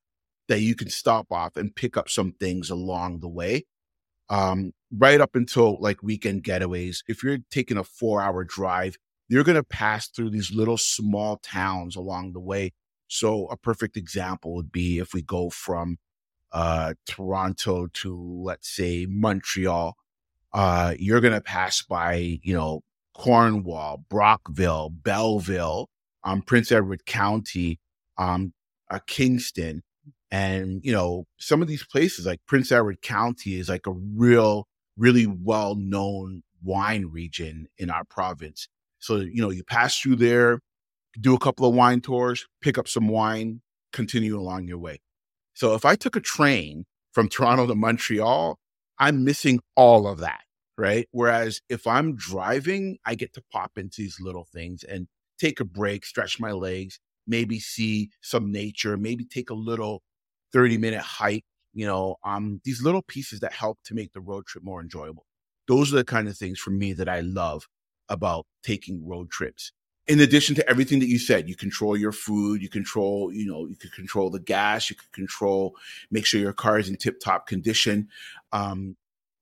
that 0.47 0.61
you 0.61 0.75
can 0.75 0.89
stop 0.89 1.31
off 1.31 1.55
and 1.55 1.75
pick 1.75 1.97
up 1.97 2.09
some 2.09 2.31
things 2.33 2.69
along 2.69 3.19
the 3.19 3.27
way 3.27 3.65
um 4.29 4.71
right 4.97 5.21
up 5.21 5.35
until 5.35 5.77
like 5.79 6.01
weekend 6.01 6.43
getaways 6.43 7.03
if 7.07 7.23
you're 7.23 7.39
taking 7.51 7.77
a 7.77 7.83
4 7.83 8.21
hour 8.21 8.43
drive 8.43 8.97
you're 9.27 9.43
going 9.43 9.55
to 9.55 9.63
pass 9.63 10.07
through 10.07 10.29
these 10.29 10.51
little 10.51 10.77
small 10.77 11.37
towns 11.37 11.95
along 11.95 12.33
the 12.33 12.39
way. 12.39 12.73
So 13.07 13.47
a 13.47 13.57
perfect 13.57 13.97
example 13.97 14.53
would 14.55 14.71
be 14.71 14.99
if 14.99 15.13
we 15.13 15.21
go 15.21 15.49
from 15.49 15.97
uh, 16.51 16.93
Toronto 17.07 17.87
to 17.87 18.41
let's 18.43 18.69
say 18.69 19.05
Montreal, 19.09 19.95
uh, 20.53 20.93
you're 20.97 21.21
going 21.21 21.33
to 21.33 21.41
pass 21.41 21.81
by, 21.81 22.39
you 22.41 22.53
know, 22.53 22.81
Cornwall, 23.13 24.03
Brockville, 24.09 24.89
Belleville, 24.89 25.89
um, 26.23 26.41
Prince 26.41 26.71
Edward 26.71 27.05
County, 27.05 27.79
um, 28.17 28.53
uh, 28.89 28.99
Kingston. 29.07 29.83
And, 30.31 30.81
you 30.83 30.91
know, 30.91 31.25
some 31.37 31.61
of 31.61 31.67
these 31.67 31.85
places 31.85 32.25
like 32.25 32.39
Prince 32.47 32.71
Edward 32.71 33.01
County 33.01 33.55
is 33.55 33.69
like 33.69 33.87
a 33.87 33.91
real, 33.91 34.67
really 34.97 35.27
well 35.27 35.75
known 35.75 36.43
wine 36.63 37.05
region 37.05 37.67
in 37.77 37.89
our 37.89 38.03
province. 38.03 38.67
So, 38.99 39.17
you 39.17 39.41
know, 39.41 39.51
you 39.51 39.63
pass 39.63 39.99
through 39.99 40.17
there, 40.17 40.59
do 41.19 41.35
a 41.35 41.39
couple 41.39 41.67
of 41.67 41.75
wine 41.75 42.01
tours, 42.01 42.45
pick 42.61 42.77
up 42.77 42.87
some 42.87 43.07
wine, 43.07 43.61
continue 43.93 44.37
along 44.39 44.67
your 44.67 44.79
way. 44.79 44.99
So 45.53 45.73
if 45.75 45.85
I 45.85 45.95
took 45.95 46.15
a 46.15 46.21
train 46.21 46.85
from 47.13 47.29
Toronto 47.29 47.67
to 47.67 47.75
Montreal, 47.75 48.57
I'm 48.99 49.23
missing 49.23 49.59
all 49.75 50.07
of 50.07 50.19
that, 50.19 50.41
right? 50.77 51.07
Whereas 51.11 51.61
if 51.69 51.85
I'm 51.85 52.15
driving, 52.15 52.97
I 53.05 53.15
get 53.15 53.33
to 53.33 53.43
pop 53.51 53.77
into 53.77 54.01
these 54.01 54.17
little 54.19 54.47
things 54.51 54.83
and 54.83 55.07
take 55.39 55.59
a 55.59 55.65
break, 55.65 56.05
stretch 56.05 56.39
my 56.39 56.51
legs, 56.51 56.99
maybe 57.27 57.59
see 57.59 58.09
some 58.21 58.51
nature, 58.51 58.97
maybe 58.97 59.25
take 59.25 59.49
a 59.49 59.55
little 59.55 60.01
30 60.55 60.79
minute 60.79 61.01
hike, 61.01 61.45
you 61.75 61.85
know, 61.85 62.15
um, 62.23 62.61
these 62.63 62.81
little 62.81 63.03
pieces 63.03 63.41
that 63.41 63.53
help 63.53 63.77
to 63.85 63.93
make 63.93 64.13
the 64.13 64.21
road 64.21 64.47
trip 64.47 64.63
more 64.63 64.81
enjoyable. 64.81 65.25
Those 65.67 65.93
are 65.93 65.97
the 65.97 66.05
kind 66.05 66.29
of 66.29 66.37
things 66.37 66.59
for 66.59 66.71
me 66.71 66.93
that 66.93 67.09
I 67.09 67.19
love 67.21 67.67
about 68.09 68.45
taking 68.63 69.05
road 69.07 69.29
trips. 69.29 69.73
In 70.07 70.19
addition 70.21 70.55
to 70.55 70.69
everything 70.69 70.99
that 70.99 71.09
you 71.09 71.19
said, 71.19 71.49
you 71.49 71.55
control 71.55 71.97
your 71.97 72.13
food, 72.13 72.61
you 72.61 72.69
control, 72.69 73.33
you 73.33 73.47
know, 73.47 73.67
you 73.67 73.75
could 73.75 73.91
control 73.93 74.29
the 74.29 74.39
gas, 74.39 74.89
you 74.89 74.95
could 74.95 75.11
control, 75.11 75.75
make 76.11 76.25
sure 76.27 76.39
your 76.39 76.53
car 76.53 76.79
is 76.79 76.87
in 76.89 76.95
tip 76.95 77.19
top 77.19 77.47
condition. 77.47 78.07
Um, 78.53 78.97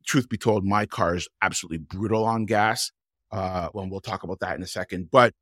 truth 0.05 0.29
be 0.29 0.37
told, 0.37 0.65
my 0.65 0.85
car 0.85 1.15
is 1.15 1.27
absolutely 1.41 1.79
brutal 1.79 2.25
on 2.25 2.45
gas. 2.45 2.91
Uh, 3.31 3.69
well, 3.73 3.89
we'll 3.89 4.01
talk 4.01 4.23
about 4.23 4.39
that 4.39 4.55
in 4.55 4.63
a 4.63 4.67
second. 4.67 5.09
But, 5.11 5.33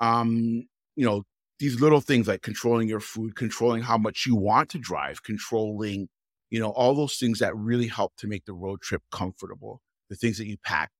um, 0.00 0.68
you 0.96 1.06
know, 1.06 1.24
these 1.58 1.80
little 1.80 2.00
things 2.00 2.28
like 2.28 2.42
controlling 2.42 2.88
your 2.88 3.00
food, 3.00 3.34
controlling 3.34 3.82
how 3.82 3.98
much 3.98 4.26
you 4.26 4.36
want 4.36 4.70
to 4.70 4.78
drive, 4.78 5.22
controlling, 5.22 6.08
you 6.50 6.60
know, 6.60 6.70
all 6.70 6.94
those 6.94 7.16
things 7.16 7.40
that 7.40 7.56
really 7.56 7.88
help 7.88 8.14
to 8.16 8.26
make 8.26 8.44
the 8.44 8.52
road 8.52 8.80
trip 8.80 9.02
comfortable. 9.10 9.80
The 10.08 10.16
things 10.16 10.38
that 10.38 10.46
you 10.46 10.56
pack, 10.64 10.90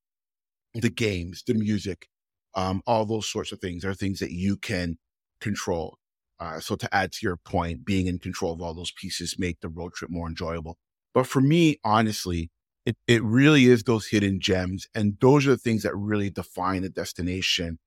the 0.74 0.90
games, 0.90 1.42
the 1.46 1.54
music, 1.54 2.08
um, 2.54 2.82
all 2.86 3.06
those 3.06 3.28
sorts 3.28 3.52
of 3.52 3.60
things 3.60 3.84
are 3.84 3.94
things 3.94 4.18
that 4.18 4.32
you 4.32 4.56
can 4.56 4.98
control. 5.40 5.98
Uh, 6.40 6.60
so 6.60 6.76
to 6.76 6.92
add 6.94 7.12
to 7.12 7.18
your 7.22 7.36
point, 7.36 7.84
being 7.84 8.06
in 8.06 8.18
control 8.18 8.52
of 8.52 8.60
all 8.60 8.74
those 8.74 8.92
pieces 8.92 9.38
make 9.38 9.60
the 9.60 9.68
road 9.68 9.92
trip 9.94 10.10
more 10.10 10.28
enjoyable. 10.28 10.76
But 11.14 11.26
for 11.26 11.40
me, 11.40 11.78
honestly, 11.84 12.50
it, 12.86 12.96
it 13.06 13.22
really 13.22 13.66
is 13.66 13.82
those 13.82 14.08
hidden 14.08 14.40
gems. 14.40 14.86
And 14.94 15.16
those 15.20 15.46
are 15.46 15.50
the 15.50 15.56
things 15.56 15.82
that 15.82 15.96
really 15.96 16.30
define 16.30 16.82
the 16.82 16.88
destination. 16.88 17.78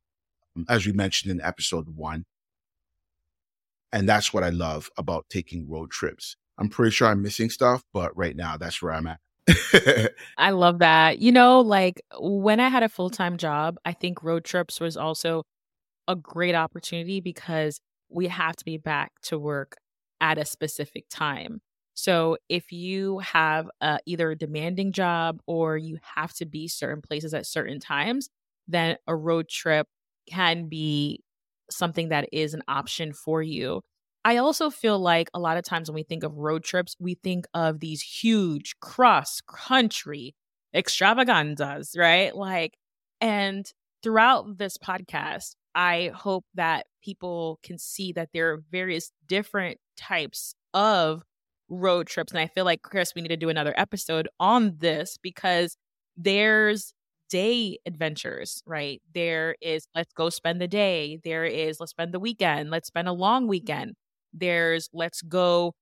Um, 0.55 0.65
as 0.67 0.85
we 0.85 0.91
mentioned 0.91 1.31
in 1.31 1.41
episode 1.41 1.95
one, 1.95 2.25
and 3.93 4.07
that's 4.07 4.33
what 4.33 4.43
I 4.43 4.49
love 4.49 4.89
about 4.97 5.25
taking 5.29 5.69
road 5.69 5.91
trips. 5.91 6.35
I'm 6.57 6.69
pretty 6.69 6.91
sure 6.91 7.07
I'm 7.07 7.21
missing 7.21 7.49
stuff, 7.49 7.83
but 7.93 8.15
right 8.15 8.35
now 8.35 8.57
that's 8.57 8.81
where 8.81 8.93
I'm 8.93 9.07
at. 9.07 9.19
I 10.37 10.51
love 10.51 10.79
that. 10.79 11.19
You 11.19 11.31
know, 11.31 11.61
like 11.61 12.01
when 12.19 12.59
I 12.59 12.69
had 12.69 12.83
a 12.83 12.89
full 12.89 13.09
time 13.09 13.37
job, 13.37 13.77
I 13.85 13.93
think 13.93 14.23
road 14.23 14.45
trips 14.45 14.79
was 14.79 14.95
also 14.95 15.43
a 16.07 16.15
great 16.15 16.55
opportunity 16.55 17.19
because 17.19 17.79
we 18.09 18.27
have 18.27 18.55
to 18.57 18.65
be 18.65 18.77
back 18.77 19.13
to 19.23 19.39
work 19.39 19.77
at 20.19 20.37
a 20.37 20.45
specific 20.45 21.05
time. 21.09 21.61
So 21.93 22.37
if 22.49 22.71
you 22.71 23.19
have 23.19 23.69
uh, 23.81 23.97
either 24.05 24.31
a 24.31 24.37
demanding 24.37 24.91
job 24.91 25.41
or 25.45 25.77
you 25.77 25.97
have 26.15 26.33
to 26.35 26.45
be 26.45 26.67
certain 26.67 27.01
places 27.01 27.33
at 27.33 27.45
certain 27.45 27.79
times, 27.79 28.29
then 28.67 28.97
a 29.07 29.15
road 29.15 29.49
trip 29.49 29.87
can 30.29 30.67
be 30.67 31.23
something 31.71 32.09
that 32.09 32.29
is 32.31 32.53
an 32.53 32.63
option 32.67 33.13
for 33.13 33.41
you. 33.41 33.81
I 34.23 34.37
also 34.37 34.69
feel 34.69 34.99
like 34.99 35.29
a 35.33 35.39
lot 35.39 35.57
of 35.57 35.63
times 35.63 35.89
when 35.89 35.95
we 35.95 36.03
think 36.03 36.23
of 36.23 36.37
road 36.37 36.63
trips, 36.63 36.95
we 36.99 37.15
think 37.15 37.45
of 37.53 37.79
these 37.79 38.01
huge 38.01 38.75
cross 38.79 39.41
country 39.41 40.35
extravaganzas, 40.75 41.95
right? 41.97 42.35
Like, 42.35 42.75
and 43.19 43.65
throughout 44.03 44.57
this 44.57 44.77
podcast, 44.77 45.55
I 45.73 46.11
hope 46.13 46.45
that 46.55 46.85
people 47.03 47.59
can 47.63 47.77
see 47.77 48.11
that 48.13 48.29
there 48.33 48.51
are 48.51 48.63
various 48.71 49.11
different 49.27 49.79
types 49.97 50.53
of 50.73 51.23
road 51.69 52.07
trips. 52.07 52.31
And 52.31 52.39
I 52.39 52.47
feel 52.47 52.65
like, 52.65 52.81
Chris, 52.83 53.13
we 53.15 53.21
need 53.21 53.29
to 53.29 53.37
do 53.37 53.49
another 53.49 53.73
episode 53.77 54.27
on 54.39 54.75
this 54.77 55.17
because 55.21 55.77
there's 56.17 56.93
day 57.31 57.79
adventures, 57.87 58.61
right? 58.67 59.01
There 59.15 59.55
is 59.61 59.87
let's 59.95 60.13
go 60.13 60.29
spend 60.29 60.61
the 60.61 60.67
day. 60.67 61.19
There 61.23 61.45
is 61.45 61.79
let's 61.79 61.91
spend 61.91 62.13
the 62.13 62.19
weekend. 62.19 62.69
Let's 62.69 62.87
spend 62.87 63.07
a 63.07 63.13
long 63.13 63.43
mm-hmm. 63.43 63.49
weekend. 63.49 63.93
There's 64.33 64.89
let's 64.93 65.21
go 65.23 65.73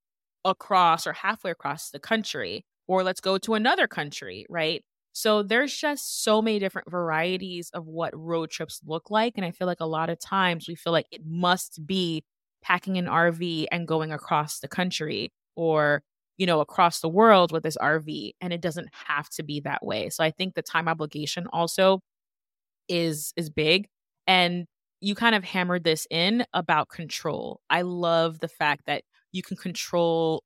across 0.45 1.05
or 1.05 1.13
halfway 1.13 1.51
across 1.51 1.89
the 1.89 1.99
country, 1.99 2.65
or 2.87 3.03
let's 3.03 3.19
go 3.19 3.37
to 3.39 3.55
another 3.55 3.87
country, 3.87 4.45
right? 4.49 4.83
So 5.11 5.43
there's 5.43 5.75
just 5.75 6.23
so 6.23 6.41
many 6.41 6.59
different 6.59 6.89
varieties 6.89 7.71
of 7.73 7.85
what 7.87 8.17
road 8.17 8.51
trips 8.51 8.79
look 8.85 9.09
like. 9.09 9.33
And 9.35 9.45
I 9.45 9.51
feel 9.51 9.67
like 9.67 9.81
a 9.81 9.85
lot 9.85 10.09
of 10.09 10.19
times 10.19 10.67
we 10.67 10.75
feel 10.75 10.93
like 10.93 11.07
it 11.11 11.21
must 11.25 11.85
be 11.85 12.23
packing 12.61 12.97
an 12.97 13.05
RV 13.05 13.65
and 13.71 13.87
going 13.87 14.11
across 14.11 14.59
the 14.59 14.67
country 14.67 15.31
or 15.55 16.03
you 16.39 16.47
know, 16.47 16.61
across 16.61 17.01
the 17.01 17.09
world 17.09 17.53
with 17.53 17.63
this 17.63 17.77
RV. 17.77 18.35
And 18.41 18.53
it 18.53 18.61
doesn't 18.61 18.89
have 19.07 19.29
to 19.31 19.43
be 19.43 19.61
that 19.61 19.85
way. 19.85 20.09
So 20.09 20.23
I 20.25 20.31
think 20.31 20.55
the 20.55 20.63
time 20.63 20.89
obligation 20.89 21.47
also 21.53 22.01
is 22.87 23.33
is 23.37 23.49
big. 23.49 23.87
And 24.27 24.65
you 25.01 25.15
kind 25.15 25.35
of 25.35 25.43
hammered 25.43 25.83
this 25.83 26.05
in 26.11 26.45
about 26.53 26.89
control. 26.89 27.61
I 27.69 27.83
love 27.83 28.39
the 28.39 28.47
fact 28.47 28.83
that 28.87 29.03
you 29.31 29.43
can 29.43 29.57
control 29.57 30.43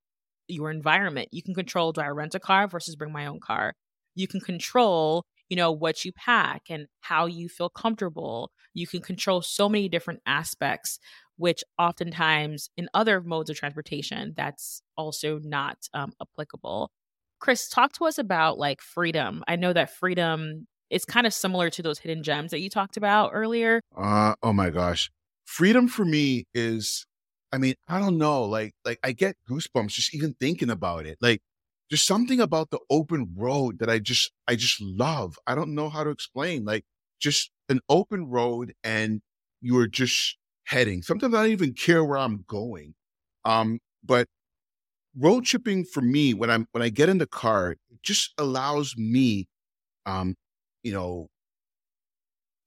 your 0.48 0.70
environment. 0.72 1.30
You 1.32 1.42
can 1.42 1.54
control 1.56 1.92
do 1.92 2.02
I 2.02 2.08
rent 2.10 2.36
a 2.36 2.40
car 2.40 2.68
versus 2.68 2.96
bring 2.96 3.12
my 3.12 3.26
own 3.26 3.40
car. 3.40 3.74
You 4.16 4.28
can 4.28 4.42
control, 4.42 5.26
you 5.50 5.58
know, 5.58 5.72
what 5.72 6.06
you 6.06 6.12
pack 6.14 6.64
and 6.70 6.88
how 7.02 7.26
you 7.26 7.50
feel 7.50 7.70
comfortable. 7.70 8.52
You 8.74 8.88
can 8.88 9.02
control 9.02 9.42
so 9.42 9.68
many 9.70 9.90
different 9.90 10.22
aspects 10.26 11.00
which 11.38 11.64
oftentimes 11.80 12.70
in 12.78 12.90
other 12.94 13.22
modes 13.22 13.50
of 13.50 13.58
transportation, 13.58 14.34
that's 14.36 14.82
also 14.98 15.40
not 15.44 15.78
um, 15.94 16.14
applicable. 16.22 16.92
Chris, 17.40 17.68
talk 17.68 17.94
to 17.94 18.06
us 18.06 18.18
about 18.18 18.58
like 18.58 18.82
freedom. 18.82 19.44
I 19.48 19.56
know 19.56 19.74
that 19.74 19.94
freedom 19.96 20.68
is 20.90 21.06
kind 21.06 21.28
of 21.28 21.34
similar 21.34 21.70
to 21.72 21.82
those 21.82 22.00
hidden 22.00 22.24
gems 22.24 22.52
that 22.52 22.60
you 22.60 22.70
talked 22.70 22.98
about 22.98 23.32
earlier. 23.34 23.82
Uh, 23.98 24.36
oh 24.44 24.54
my 24.54 24.70
gosh. 24.70 25.10
Freedom 25.46 25.88
for 25.88 26.06
me 26.06 26.46
is, 26.54 27.06
I 27.52 27.58
mean, 27.58 27.74
I 27.88 28.00
don't 28.00 28.18
know, 28.18 28.44
like, 28.44 28.74
like 28.86 29.00
I 29.04 29.12
get 29.12 29.36
goosebumps 29.50 29.90
just 29.90 30.14
even 30.16 30.36
thinking 30.40 30.70
about 30.70 31.06
it. 31.06 31.18
Like, 31.20 31.42
there's 31.90 32.02
something 32.02 32.40
about 32.40 32.70
the 32.70 32.80
open 32.90 33.34
road 33.36 33.80
that 33.80 33.90
I 33.90 34.00
just, 34.00 34.32
I 34.48 34.56
just 34.56 34.82
love. 34.82 35.38
I 35.46 35.54
don't 35.54 35.76
know 35.76 35.90
how 35.90 36.04
to 36.04 36.10
explain. 36.12 36.64
Like, 36.64 36.86
just 37.20 37.52
an 37.70 37.80
open 37.90 38.30
road 38.30 38.74
and 38.84 39.22
you 39.62 39.78
are 39.78 39.88
just 39.88 40.38
heading. 40.66 41.02
Sometimes 41.02 41.34
I 41.34 41.44
don't 41.44 41.52
even 41.52 41.74
care 41.74 42.04
where 42.04 42.18
I'm 42.18 42.46
going. 42.48 42.96
Um, 43.46 43.80
but 44.04 44.28
road 45.18 45.46
tripping 45.46 45.86
for 45.86 46.02
me, 46.02 46.34
when 46.34 46.50
I'm 46.50 46.68
when 46.72 46.84
I 46.84 46.90
get 46.90 47.10
in 47.10 47.18
the 47.20 47.28
car, 47.28 47.72
it 47.72 47.80
just 48.04 48.34
allows 48.38 48.96
me, 48.98 49.48
um, 50.06 50.36
you 50.84 50.94
know, 50.94 51.30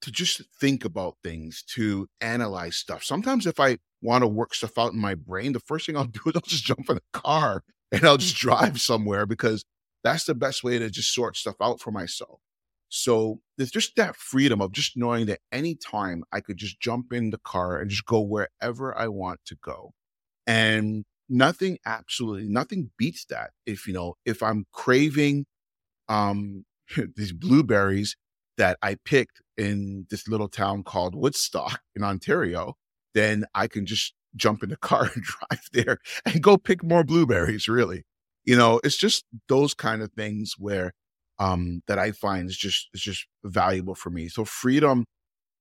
to 0.03 0.11
just 0.13 0.43
think 0.61 0.85
about 0.85 1.17
things, 1.25 1.63
to 1.75 2.09
analyze 2.21 2.77
stuff. 2.77 3.03
Sometimes 3.03 3.47
if 3.47 3.59
I 3.59 3.79
want 4.03 4.23
to 4.23 4.29
work 4.29 4.55
stuff 4.55 4.79
out 4.79 4.93
in 4.93 5.01
my 5.01 5.15
brain, 5.15 5.53
the 5.53 5.61
first 5.61 5.87
thing 5.87 5.97
I'll 5.97 6.05
do 6.05 6.21
is 6.27 6.33
I'll 6.35 6.43
just 6.43 6.65
jump 6.65 6.89
in 6.89 6.97
the 6.97 7.03
car 7.21 7.63
and 7.93 8.05
I'll 8.05 8.17
just 8.19 8.37
drive 8.37 8.81
somewhere 8.81 9.27
because 9.27 9.65
that's 10.05 10.25
the 10.25 10.35
best 10.35 10.63
way 10.63 10.79
to 10.79 10.91
just 10.91 11.13
sort 11.15 11.37
stuff 11.37 11.57
out 11.61 11.81
for 11.81 11.91
myself. 11.91 12.41
So 12.89 13.41
there's 13.57 13.71
just 13.71 13.97
that 13.97 14.17
freedom 14.17 14.61
of 14.61 14.73
just 14.73 14.97
knowing 14.97 15.27
that 15.27 15.41
anytime 15.53 16.25
I 16.33 16.41
could 16.41 16.57
just 16.57 16.81
jump 16.81 17.13
in 17.13 17.31
the 17.31 17.39
car 17.39 17.79
and 17.79 17.91
just 17.91 18.07
go 18.07 18.21
wherever 18.21 18.97
I 18.97 19.09
want 19.09 19.41
to 19.47 19.57
go. 19.63 19.93
And 20.47 21.05
nothing 21.29 21.79
absolutely 21.87 22.49
nothing 22.49 22.91
beats 22.99 23.25
that. 23.27 23.51
If 23.67 23.87
you 23.87 23.95
know, 23.95 24.15
if 24.25 24.43
I'm 24.43 24.67
craving 24.73 25.47
um 26.09 26.65
these 27.17 27.33
blueberries 27.33 28.17
that 28.59 28.79
I 28.83 28.97
picked 29.05 29.43
in 29.57 30.07
this 30.11 30.29
little 30.29 30.49
town 30.49 30.83
called 30.83 31.15
Woodstock 31.15 31.81
in 31.95 32.03
Ontario, 32.03 32.75
then 33.15 33.45
I 33.55 33.67
can 33.69 33.87
just 33.87 34.15
jump 34.35 34.63
in 34.63 34.71
the 34.71 34.77
car 34.89 35.11
and 35.15 35.23
drive 35.23 35.65
there 35.73 35.99
and 36.25 36.43
go 36.43 36.57
pick 36.57 36.83
more 36.83 37.05
blueberries, 37.05 37.69
really. 37.69 38.05
You 38.45 38.57
know, 38.57 38.81
it's 38.85 38.97
just 38.97 39.25
those 39.49 39.75
kind 39.75 40.03
of 40.03 40.13
things 40.13 40.55
where 40.59 40.93
um, 41.39 41.83
that 41.87 41.99
I 41.99 42.13
find 42.13 42.49
is 42.49 42.57
just 42.57 42.89
is 42.95 43.01
just 43.01 43.27
valuable 43.45 43.95
for 43.95 44.11
me. 44.11 44.29
So 44.29 44.45
freedom 44.45 45.05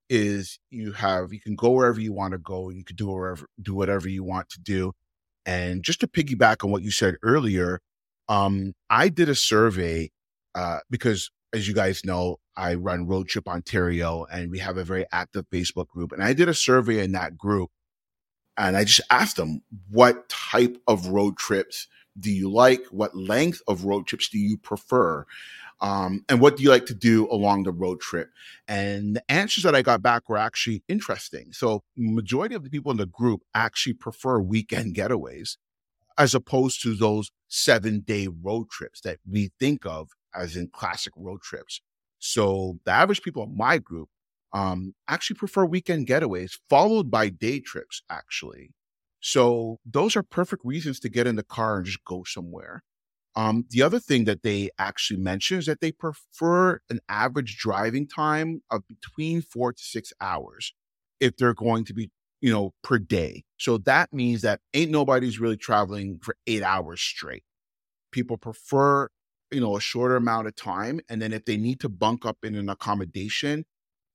is 0.10 0.60
you 0.70 0.92
have 0.94 1.34
you 1.34 1.40
can 1.40 1.56
go 1.56 1.72
wherever 1.72 2.00
you 2.00 2.14
want 2.14 2.34
to 2.34 2.38
go. 2.38 2.70
You 2.70 2.84
can 2.84 2.96
do 2.96 3.08
wherever 3.08 3.48
do 3.62 3.74
whatever 3.76 4.08
you 4.10 4.24
want 4.24 4.50
to 4.50 4.62
do. 4.62 4.94
And 5.46 5.84
just 5.84 6.00
to 6.02 6.08
piggyback 6.08 6.64
on 6.64 6.72
what 6.72 6.82
you 6.82 6.92
said 6.92 7.18
earlier, 7.24 7.80
um, 8.30 8.74
I 8.90 9.10
did 9.10 9.30
a 9.30 9.36
survey 9.36 10.12
uh, 10.56 10.80
because, 10.90 11.30
as 11.54 11.68
you 11.68 11.74
guys 11.74 12.04
know, 12.04 12.38
I 12.58 12.76
run 12.76 13.08
Road 13.08 13.28
Trip 13.28 13.48
Ontario, 13.48 14.26
and 14.32 14.50
we 14.50 14.60
have 14.60 14.78
a 14.78 14.84
very 14.84 15.06
active 15.12 15.46
Facebook 15.52 15.88
group. 15.90 16.12
And 16.12 16.24
I 16.24 16.34
did 16.34 16.50
a 16.50 16.54
survey 16.54 17.04
in 17.04 17.12
that 17.12 17.38
group, 17.38 17.70
and 18.58 18.76
I 18.76 18.86
just 18.86 19.02
asked 19.12 19.36
them 19.36 19.62
what 19.92 20.30
type 20.30 20.78
of 20.88 21.08
road 21.08 21.38
trips 21.38 21.88
do 22.20 22.32
you 22.32 22.50
like? 22.50 22.86
What 22.88 23.16
length 23.16 23.62
of 23.68 23.86
road 23.86 24.08
trips 24.08 24.30
do 24.30 24.40
you 24.40 24.58
prefer? 24.58 25.26
Um, 25.82 26.24
and 26.30 26.40
what 26.40 26.58
do 26.58 26.64
you 26.64 26.70
like 26.70 26.86
to 26.88 26.96
do 26.96 27.30
along 27.30 27.64
the 27.64 27.72
road 27.72 28.00
trip? 28.00 28.30
And 28.68 29.18
the 29.18 29.32
answers 29.32 29.64
that 29.64 29.76
I 29.76 29.82
got 29.82 30.02
back 30.02 30.30
were 30.30 30.38
actually 30.38 30.84
interesting. 30.88 31.52
So, 31.52 31.84
majority 31.98 32.56
of 32.56 32.64
the 32.64 32.70
people 32.70 32.92
in 32.92 32.98
the 32.98 33.06
group 33.06 33.42
actually 33.54 33.94
prefer 33.94 34.40
weekend 34.40 34.96
getaways. 34.96 35.58
as 36.18 36.34
opposed 36.36 36.82
to 36.82 36.96
those 36.96 37.32
seven 37.48 38.02
day 38.02 38.28
road 38.28 38.70
trips 38.70 39.02
that 39.02 39.20
we 39.30 39.52
think 39.60 39.86
of 39.86 40.10
as 40.34 40.56
in 40.56 40.68
classic 40.70 41.14
road 41.18 41.42
trips. 41.42 41.82
So 42.20 42.80
the 42.86 42.92
average 42.92 43.22
people 43.22 43.44
in 43.44 43.58
my 43.58 43.78
group 43.78 44.10
um, 44.54 44.94
actually 45.08 45.38
prefer 45.38 45.66
weekend 45.66 46.08
getaways 46.08 46.58
followed 46.70 47.12
by 47.12 47.30
day 47.30 47.60
trips, 47.60 48.02
actually. 48.10 48.72
So 49.20 49.80
those 49.86 50.16
are 50.16 50.24
perfect 50.24 50.64
reasons 50.66 51.00
to 51.02 51.10
get 51.10 51.28
in 51.28 51.36
the 51.36 51.44
car 51.44 51.78
and 51.78 51.86
just 51.86 52.04
go 52.06 52.24
somewhere. 52.24 52.84
Um, 53.36 53.66
the 53.70 53.82
other 53.82 54.00
thing 54.00 54.26
that 54.26 54.44
they 54.44 54.70
actually 54.80 55.20
mention 55.20 55.58
is 55.58 55.66
that 55.66 55.82
they 55.82 55.92
prefer 55.92 56.80
an 56.90 57.00
average 57.10 57.58
driving 57.58 58.08
time 58.08 58.62
of 58.72 58.84
between 58.88 59.42
four 59.42 59.74
to 59.74 59.84
six 59.84 60.14
hours 60.22 60.74
if 61.20 61.36
they're 61.38 61.54
going 61.54 61.84
to 61.86 61.94
be, 61.94 62.12
you 62.40 62.52
know, 62.52 62.74
per 62.82 62.98
day. 62.98 63.44
So 63.58 63.78
that 63.80 64.14
means 64.14 64.42
that 64.42 64.62
ain't 64.74 64.92
nobody's 64.92 65.40
really 65.40 65.58
traveling 65.58 66.20
for 66.22 66.36
eight 66.48 66.64
hours 66.64 67.02
straight. 67.02 67.44
People 68.12 68.38
prefer, 68.38 69.10
you 69.52 69.60
know, 69.60 69.76
a 69.76 69.82
shorter 69.82 70.16
amount 70.16 70.48
of 70.48 70.56
time. 70.56 71.02
And 71.10 71.22
then 71.22 71.34
if 71.34 71.46
they 71.46 71.58
need 71.58 71.82
to 71.82 71.90
bunk 71.90 72.26
up 72.26 72.38
in 72.44 72.56
an 72.56 72.70
accommodation, 72.70 73.66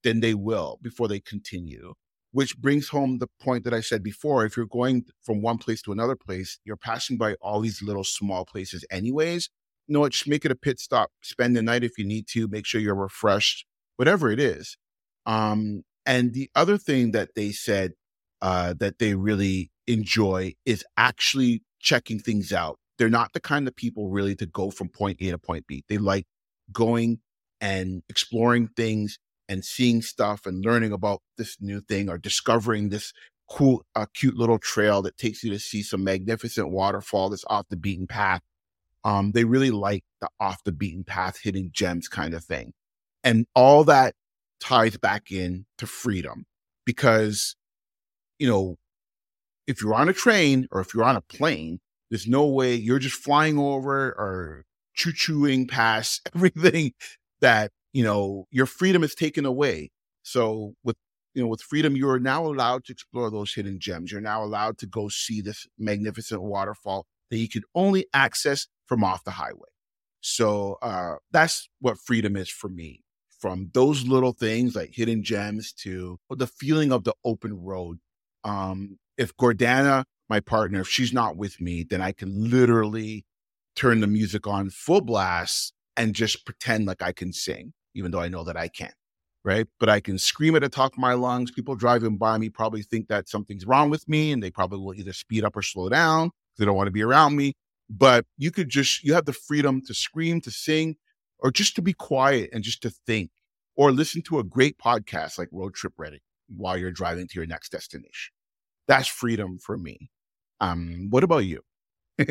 then 0.03 0.21
they 0.21 0.35
will 0.35 0.79
before 0.83 1.09
they 1.09 1.21
continue. 1.21 1.95
Which 2.33 2.57
brings 2.59 2.89
home 2.89 3.19
the 3.19 3.27
point 3.43 3.65
that 3.65 3.75
I 3.75 3.81
said 3.81 4.03
before. 4.03 4.45
If 4.45 4.57
you're 4.57 4.67
going 4.67 5.05
from 5.21 5.43
one 5.43 5.59
place 5.59 5.83
to 5.83 5.93
another 5.93 6.17
place, 6.17 6.59
you're 6.65 6.77
passing 6.77 7.17
by 7.17 7.35
all 7.41 7.61
these 7.61 7.83
little 7.83 8.05
small 8.05 8.45
places 8.45 8.85
anyways. 8.91 9.51
You 9.89 9.95
know 9.95 10.01
what? 10.01 10.13
Just 10.13 10.29
make 10.29 10.45
it 10.45 10.53
a 10.53 10.57
pit 10.57 10.79
stop. 10.79 11.11
Spend 11.23 11.57
the 11.57 11.63
night 11.63 11.83
if 11.83 11.99
you 11.99 12.05
need 12.05 12.29
to. 12.29 12.47
Make 12.47 12.67
sure 12.67 12.81
you're 12.81 12.95
refreshed, 12.95 13.67
whatever 13.97 14.31
it 14.31 14.39
is. 14.39 14.77
Um, 15.27 15.83
and 16.07 16.33
the 16.33 16.51
other 16.55 16.79
thing 16.79 17.11
that 17.13 17.31
they 17.35 17.51
said 17.51 17.93
uh, 18.43 18.75
that 18.79 18.99
they 18.99 19.15
really 19.15 19.71
enjoy 19.87 20.55
is 20.65 20.85
actually 20.97 21.63
checking 21.81 22.19
things 22.19 22.53
out. 22.53 22.79
They're 22.99 23.09
not 23.09 23.33
the 23.33 23.41
kind 23.41 23.67
of 23.67 23.75
people 23.75 24.11
really 24.11 24.37
to 24.37 24.47
go 24.47 24.71
from 24.71 24.89
point 24.89 25.19
A 25.21 25.31
to 25.31 25.39
point 25.39 25.67
B. 25.67 25.85
They 25.89 25.99
like 25.99 26.27
going 26.73 27.21
and 27.61 28.03
exploring 28.09 28.69
things 28.77 29.19
and 29.51 29.65
seeing 29.65 30.01
stuff 30.01 30.47
and 30.47 30.65
learning 30.65 30.93
about 30.93 31.21
this 31.37 31.57
new 31.61 31.81
thing 31.81 32.09
or 32.09 32.17
discovering 32.17 32.89
this 32.89 33.13
cool, 33.51 33.85
uh, 33.97 34.07
cute 34.15 34.37
little 34.37 34.61
trail 34.61 35.03
that 35.03 35.19
takes 35.19 35.43
you 35.43 35.51
to 35.51 35.59
see 35.59 35.83
some 35.83 36.05
magnificent 36.05 36.71
waterfall 36.71 37.29
that's 37.29 37.45
off 37.51 37.67
the 37.69 37.77
beaten 37.77 38.07
path. 38.07 38.43
Um, 39.03 39.33
they 39.33 39.43
really 39.43 39.73
like 39.73 40.05
the 40.21 40.29
off 40.39 40.63
the 40.63 40.71
beaten 40.71 41.03
path, 41.03 41.41
hidden 41.43 41.71
gems 41.73 42.07
kind 42.07 42.33
of 42.33 42.45
thing. 42.45 42.73
And 43.25 43.45
all 43.57 43.83
that 43.85 44.15
ties 44.61 44.97
back 44.97 45.33
in 45.33 45.67
to 45.79 45.87
freedom 45.87 46.47
because, 46.87 47.57
you 48.39 48.49
know, 48.49 48.77
if 49.67 49.83
you're 49.83 49.95
on 49.95 50.09
a 50.09 50.13
train 50.13 50.69
or 50.71 50.81
if 50.81 50.95
you're 50.95 51.05
on 51.05 51.17
a 51.17 51.23
plane, 51.23 51.81
there's 52.09 52.29
no 52.29 52.47
way 52.47 52.77
you're 52.77 53.01
just 53.01 53.17
flying 53.17 53.59
over 53.59 54.11
or 54.11 54.65
choo 54.95 55.13
chooing 55.13 55.67
past 55.67 56.31
everything 56.37 56.93
that 57.41 57.73
you 57.93 58.05
know, 58.05 58.47
your 58.51 58.67
freedom 58.67 59.03
is 59.03 59.15
taken 59.15 59.45
away. 59.45 59.91
So 60.23 60.75
with 60.85 60.97
you 61.35 61.43
know, 61.43 61.49
with 61.49 61.63
freedom, 61.63 61.95
you 61.97 62.09
are 62.09 62.19
now 62.19 62.45
allowed 62.45 62.85
to 62.85 62.93
explore 62.93 63.31
those 63.31 63.55
hidden 63.55 63.79
gems. 63.79 64.11
You're 64.11 64.21
now 64.21 64.43
allowed 64.43 64.79
to 64.79 64.87
go 64.87 65.09
see 65.09 65.41
this 65.41 65.67
magnificent 65.79 66.43
waterfall 66.43 67.07
that 67.31 67.39
you 67.39 67.49
could 67.49 67.65
only 67.75 68.07
access 68.13 68.67
from 68.87 69.05
off 69.05 69.23
the 69.25 69.31
highway. 69.31 69.69
So 70.21 70.77
uh, 70.83 71.15
that's 71.31 71.69
what 71.81 71.99
freedom 71.99 72.37
is 72.37 72.51
for 72.51 72.69
me. 72.69 73.03
From 73.39 73.71
those 73.73 74.07
little 74.07 74.33
things 74.33 74.75
like 74.75 74.91
hidden 74.93 75.23
gems 75.23 75.73
to 75.85 76.19
the 76.31 76.47
feeling 76.49 76.93
of 76.93 77.05
the 77.05 77.15
open 77.25 77.63
road. 77.63 77.99
Um, 78.45 78.99
if 79.17 79.35
Gordana, 79.37 80.05
my 80.29 80.41
partner, 80.41 80.81
if 80.81 80.89
she's 80.89 81.13
not 81.13 81.37
with 81.37 81.61
me, 81.61 81.85
then 81.89 82.03
I 82.03 82.13
can 82.13 82.51
literally 82.51 83.25
turn 83.77 84.01
the 84.01 84.07
music 84.07 84.47
on 84.47 84.69
full 84.69 85.01
blast 85.01 85.73
and 85.97 86.15
just 86.15 86.45
pretend 86.45 86.87
like 86.87 87.03
I 87.03 87.13
can 87.13 87.33
sing 87.33 87.73
even 87.95 88.11
though 88.11 88.21
I 88.21 88.29
know 88.29 88.45
that 88.45 88.57
I 88.57 88.69
can't. 88.69 88.95
Right. 89.43 89.67
But 89.79 89.89
I 89.89 90.01
can 90.01 90.19
scream 90.19 90.55
at 90.55 90.63
the 90.63 90.69
top 90.69 90.93
of 90.93 90.99
my 90.99 91.15
lungs. 91.15 91.51
People 91.51 91.75
driving 91.75 92.19
by 92.19 92.37
me 92.37 92.51
probably 92.51 92.83
think 92.83 93.09
that 93.09 93.29
something's 93.29 93.65
wrong 93.65 93.89
with 93.89 94.07
me 94.07 94.33
and 94.33 94.43
they 94.43 94.51
probably 94.51 94.79
will 94.81 94.95
either 94.95 95.15
speed 95.15 95.45
up 95.45 95.57
or 95.57 95.63
slow 95.63 95.89
down. 95.89 96.31
They 96.59 96.67
don't 96.67 96.77
want 96.77 96.89
to 96.89 96.93
be 96.93 97.03
around 97.03 97.37
me. 97.37 97.55
But 97.89 98.27
you 98.37 98.51
could 98.51 98.69
just, 98.69 99.03
you 99.03 99.15
have 99.15 99.25
the 99.25 99.33
freedom 99.33 99.81
to 99.87 99.95
scream, 99.95 100.43
to 100.43 100.51
sing, 100.51 100.97
or 101.39 101.51
just 101.51 101.75
to 101.77 101.83
be 101.83 101.95
quiet 101.95 102.51
and 102.53 102.63
just 102.63 102.83
to 102.83 102.91
think 102.91 103.31
or 103.77 103.93
listen 103.93 104.21
to 104.21 104.39
a 104.39 104.45
great 104.45 104.77
podcast 104.79 105.39
like 105.39 105.49
Road 105.53 105.75
Trip 105.75 105.95
Ready 105.97 106.21
while 106.55 106.77
you're 106.77 106.93
driving 106.93 107.27
to 107.27 107.35
your 107.37 107.47
next 107.47 107.73
destination. 107.73 108.33
That's 108.87 109.09
freedom 109.09 109.59
for 109.59 109.79
me. 109.79 110.11
Um, 110.61 111.07
what 111.09 111.25
about 111.25 111.47
you? 111.47 111.63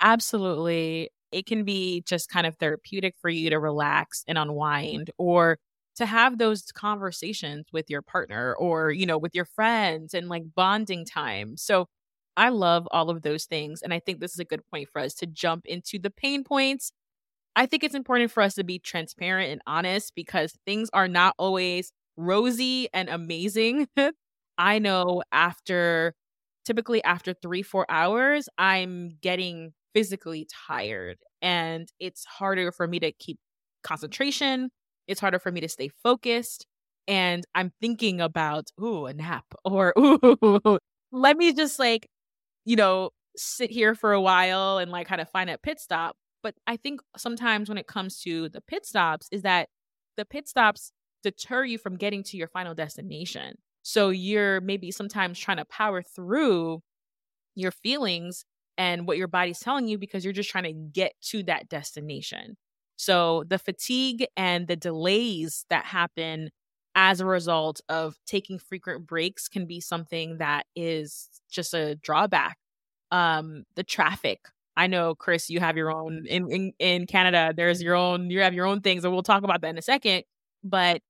Absolutely 0.00 1.10
it 1.32 1.46
can 1.46 1.64
be 1.64 2.02
just 2.06 2.28
kind 2.28 2.46
of 2.46 2.56
therapeutic 2.56 3.14
for 3.20 3.30
you 3.30 3.50
to 3.50 3.58
relax 3.58 4.24
and 4.28 4.38
unwind 4.38 5.10
or 5.18 5.58
to 5.96 6.06
have 6.06 6.38
those 6.38 6.62
conversations 6.72 7.66
with 7.72 7.86
your 7.88 8.02
partner 8.02 8.54
or 8.58 8.90
you 8.90 9.06
know 9.06 9.18
with 9.18 9.34
your 9.34 9.44
friends 9.46 10.14
and 10.14 10.28
like 10.28 10.44
bonding 10.54 11.04
time. 11.04 11.56
So 11.56 11.86
i 12.38 12.50
love 12.50 12.86
all 12.90 13.08
of 13.08 13.22
those 13.22 13.46
things 13.46 13.80
and 13.82 13.94
i 13.94 13.98
think 13.98 14.20
this 14.20 14.32
is 14.32 14.38
a 14.38 14.44
good 14.44 14.60
point 14.70 14.86
for 14.92 15.00
us 15.00 15.14
to 15.14 15.26
jump 15.26 15.64
into 15.66 15.98
the 15.98 16.10
pain 16.10 16.44
points. 16.44 16.92
I 17.56 17.66
think 17.66 17.84
it's 17.84 17.94
important 17.94 18.30
for 18.30 18.42
us 18.42 18.54
to 18.56 18.64
be 18.64 18.78
transparent 18.78 19.50
and 19.50 19.62
honest 19.66 20.14
because 20.14 20.54
things 20.66 20.90
are 20.92 21.08
not 21.08 21.34
always 21.38 21.92
rosy 22.16 22.88
and 22.92 23.08
amazing. 23.08 23.88
I 24.58 24.78
know 24.78 25.22
after 25.32 26.14
typically 26.64 27.02
after 27.04 27.32
three 27.32 27.62
four 27.62 27.86
hours 27.88 28.48
i'm 28.58 29.10
getting 29.22 29.72
physically 29.94 30.46
tired 30.66 31.18
and 31.42 31.88
it's 32.00 32.24
harder 32.24 32.72
for 32.72 32.86
me 32.86 32.98
to 33.00 33.12
keep 33.12 33.38
concentration. 33.82 34.70
It's 35.06 35.20
harder 35.20 35.38
for 35.38 35.52
me 35.52 35.60
to 35.60 35.68
stay 35.68 35.90
focused. 36.02 36.66
And 37.08 37.44
I'm 37.54 37.72
thinking 37.80 38.20
about, 38.20 38.70
ooh, 38.82 39.06
a 39.06 39.14
nap 39.14 39.44
or, 39.64 39.94
ooh, 39.98 40.78
let 41.12 41.36
me 41.36 41.52
just 41.52 41.78
like, 41.78 42.08
you 42.64 42.76
know, 42.76 43.10
sit 43.36 43.70
here 43.70 43.94
for 43.94 44.12
a 44.12 44.20
while 44.20 44.78
and 44.78 44.90
like 44.90 45.06
kind 45.06 45.20
of 45.20 45.30
find 45.30 45.50
a 45.50 45.58
pit 45.58 45.80
stop. 45.80 46.16
But 46.42 46.54
I 46.66 46.76
think 46.76 47.00
sometimes 47.16 47.68
when 47.68 47.78
it 47.78 47.86
comes 47.86 48.20
to 48.22 48.48
the 48.48 48.60
pit 48.60 48.86
stops, 48.86 49.28
is 49.30 49.42
that 49.42 49.68
the 50.16 50.24
pit 50.24 50.48
stops 50.48 50.92
deter 51.22 51.64
you 51.64 51.78
from 51.78 51.96
getting 51.96 52.22
to 52.24 52.36
your 52.36 52.48
final 52.48 52.74
destination. 52.74 53.56
So 53.82 54.10
you're 54.10 54.60
maybe 54.60 54.90
sometimes 54.90 55.38
trying 55.38 55.58
to 55.58 55.64
power 55.64 56.02
through 56.02 56.82
your 57.54 57.70
feelings 57.70 58.44
and 58.78 59.06
what 59.06 59.16
your 59.16 59.28
body's 59.28 59.60
telling 59.60 59.88
you 59.88 59.98
because 59.98 60.24
you're 60.24 60.32
just 60.32 60.50
trying 60.50 60.64
to 60.64 60.72
get 60.72 61.12
to 61.20 61.42
that 61.44 61.68
destination. 61.68 62.56
So 62.96 63.44
the 63.46 63.58
fatigue 63.58 64.26
and 64.36 64.66
the 64.66 64.76
delays 64.76 65.66
that 65.70 65.84
happen 65.84 66.50
as 66.94 67.20
a 67.20 67.26
result 67.26 67.80
of 67.88 68.16
taking 68.26 68.58
frequent 68.58 69.06
breaks 69.06 69.48
can 69.48 69.66
be 69.66 69.80
something 69.80 70.38
that 70.38 70.64
is 70.74 71.28
just 71.50 71.74
a 71.74 71.96
drawback. 71.96 72.56
Um, 73.12 73.64
the 73.76 73.84
traffic. 73.84 74.40
I 74.78 74.88
know, 74.88 75.14
Chris, 75.14 75.48
you 75.48 75.60
have 75.60 75.76
your 75.76 75.90
own 75.90 76.26
in, 76.26 76.50
in 76.50 76.72
in 76.78 77.06
Canada. 77.06 77.54
There's 77.56 77.82
your 77.82 77.94
own. 77.94 78.30
You 78.30 78.40
have 78.40 78.52
your 78.52 78.66
own 78.66 78.80
things, 78.80 79.04
and 79.04 79.12
we'll 79.12 79.22
talk 79.22 79.42
about 79.42 79.62
that 79.62 79.70
in 79.70 79.78
a 79.78 79.82
second. 79.82 80.24
But 80.64 81.00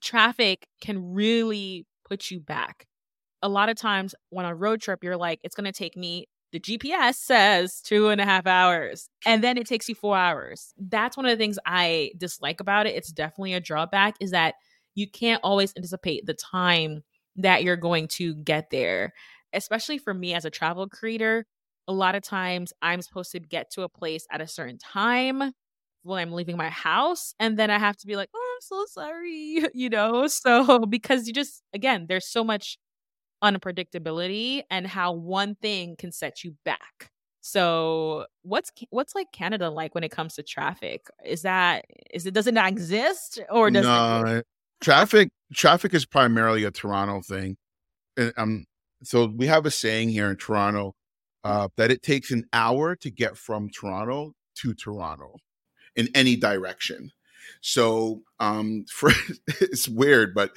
traffic 0.00 0.66
can 0.80 1.12
really 1.12 1.86
put 2.06 2.30
you 2.30 2.40
back. 2.40 2.86
A 3.42 3.48
lot 3.48 3.68
of 3.68 3.76
times, 3.76 4.14
when 4.30 4.46
on 4.46 4.52
a 4.52 4.56
road 4.56 4.80
trip, 4.80 5.02
you're 5.02 5.16
like, 5.16 5.40
it's 5.42 5.54
going 5.54 5.64
to 5.64 5.72
take 5.72 5.96
me 5.96 6.26
the 6.52 6.60
GPS 6.60 7.16
says 7.16 7.80
two 7.82 8.08
and 8.08 8.20
a 8.20 8.24
half 8.24 8.46
hours, 8.46 9.08
and 9.26 9.42
then 9.44 9.58
it 9.58 9.66
takes 9.66 9.88
you 9.88 9.94
four 9.94 10.16
hours. 10.16 10.72
That's 10.78 11.16
one 11.16 11.26
of 11.26 11.30
the 11.30 11.36
things 11.42 11.58
I 11.66 12.12
dislike 12.16 12.60
about 12.60 12.86
it. 12.86 12.94
It's 12.96 13.12
definitely 13.12 13.54
a 13.54 13.60
drawback, 13.60 14.16
is 14.20 14.30
that 14.32 14.54
you 14.94 15.08
can't 15.10 15.40
always 15.44 15.72
anticipate 15.76 16.26
the 16.26 16.34
time 16.34 17.02
that 17.36 17.62
you're 17.64 17.76
going 17.76 18.08
to 18.08 18.34
get 18.36 18.70
there. 18.70 19.12
Especially 19.52 19.98
for 19.98 20.12
me 20.14 20.34
as 20.34 20.44
a 20.44 20.50
travel 20.50 20.88
creator, 20.88 21.46
a 21.86 21.92
lot 21.92 22.14
of 22.14 22.22
times 22.22 22.72
I'm 22.82 23.00
supposed 23.02 23.32
to 23.32 23.40
get 23.40 23.70
to 23.72 23.82
a 23.82 23.88
place 23.88 24.26
at 24.30 24.40
a 24.40 24.46
certain 24.46 24.78
time 24.78 25.52
when 26.02 26.20
I'm 26.20 26.32
leaving 26.32 26.56
my 26.56 26.68
house, 26.70 27.34
and 27.40 27.58
then 27.58 27.70
I 27.70 27.78
have 27.78 27.96
to 27.98 28.06
be 28.06 28.16
like, 28.16 28.30
oh, 28.34 28.52
I'm 28.56 28.60
so 28.62 28.84
sorry, 28.88 29.66
you 29.74 29.90
know? 29.90 30.26
So, 30.26 30.80
because 30.86 31.26
you 31.26 31.32
just, 31.34 31.62
again, 31.74 32.06
there's 32.08 32.26
so 32.26 32.44
much 32.44 32.78
unpredictability 33.42 34.62
and 34.70 34.86
how 34.86 35.12
one 35.12 35.54
thing 35.56 35.96
can 35.96 36.12
set 36.12 36.44
you 36.44 36.54
back. 36.64 37.10
So, 37.40 38.26
what's 38.42 38.70
what's 38.90 39.14
like 39.14 39.32
Canada 39.32 39.70
like 39.70 39.94
when 39.94 40.04
it 40.04 40.10
comes 40.10 40.34
to 40.34 40.42
traffic? 40.42 41.06
Is 41.24 41.42
that 41.42 41.84
is 42.12 42.26
it 42.26 42.34
does 42.34 42.46
it 42.46 42.54
not 42.54 42.68
exist 42.68 43.40
or 43.50 43.70
does 43.70 43.84
no, 43.84 44.24
it? 44.26 44.46
traffic 44.80 45.30
traffic 45.54 45.94
is 45.94 46.04
primarily 46.04 46.64
a 46.64 46.70
Toronto 46.70 47.22
thing. 47.22 47.56
And, 48.16 48.32
um, 48.36 48.64
so 49.02 49.26
we 49.26 49.46
have 49.46 49.64
a 49.64 49.70
saying 49.70 50.10
here 50.10 50.30
in 50.30 50.36
Toronto 50.36 50.94
uh, 51.44 51.68
that 51.76 51.90
it 51.90 52.02
takes 52.02 52.30
an 52.30 52.44
hour 52.52 52.96
to 52.96 53.10
get 53.10 53.36
from 53.36 53.70
Toronto 53.70 54.32
to 54.56 54.74
Toronto 54.74 55.36
in 55.96 56.08
any 56.14 56.36
direction. 56.36 57.10
So 57.60 58.22
um, 58.40 58.84
for 58.90 59.10
it's 59.46 59.88
weird, 59.88 60.34
but 60.34 60.50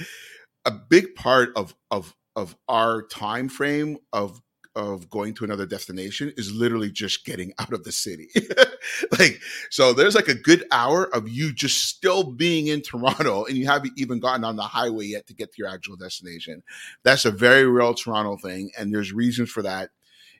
a 0.66 0.72
big 0.72 1.16
part 1.16 1.50
of 1.56 1.76
of 1.90 2.14
of 2.36 2.56
our 2.68 3.04
time 3.04 3.50
frame 3.50 3.98
of 4.14 4.42
of 4.76 5.10
going 5.10 5.34
to 5.34 5.44
another 5.44 5.66
destination 5.66 6.32
is 6.38 6.54
literally 6.54 6.90
just 6.90 7.26
getting 7.26 7.54
out 7.60 7.74
of 7.74 7.84
the 7.84 7.92
city. 7.92 8.30
like, 9.20 9.40
so 9.70 9.94
there's 9.94 10.16
like 10.16 10.28
a 10.28 10.36
good 10.36 10.64
hour 10.72 11.14
of 11.14 11.28
you 11.28 11.54
just 11.54 11.90
still 11.90 12.24
being 12.24 12.68
in 12.68 12.82
Toronto 12.82 13.46
and 13.46 13.58
you 13.58 13.66
haven't 13.66 13.94
even 13.98 14.20
gotten 14.20 14.44
on 14.44 14.56
the 14.56 14.64
highway 14.64 15.06
yet 15.06 15.28
to 15.28 15.34
get 15.34 15.52
to 15.52 15.58
your 15.58 15.68
actual 15.68 15.98
destination. 15.98 16.64
That's 17.04 17.26
a 17.26 17.32
very 17.32 17.66
real 17.66 17.94
Toronto 17.94 18.38
thing. 18.38 18.72
And 18.78 18.94
there's 18.94 19.12
reasons 19.12 19.50
for 19.50 19.62
that. 19.64 19.90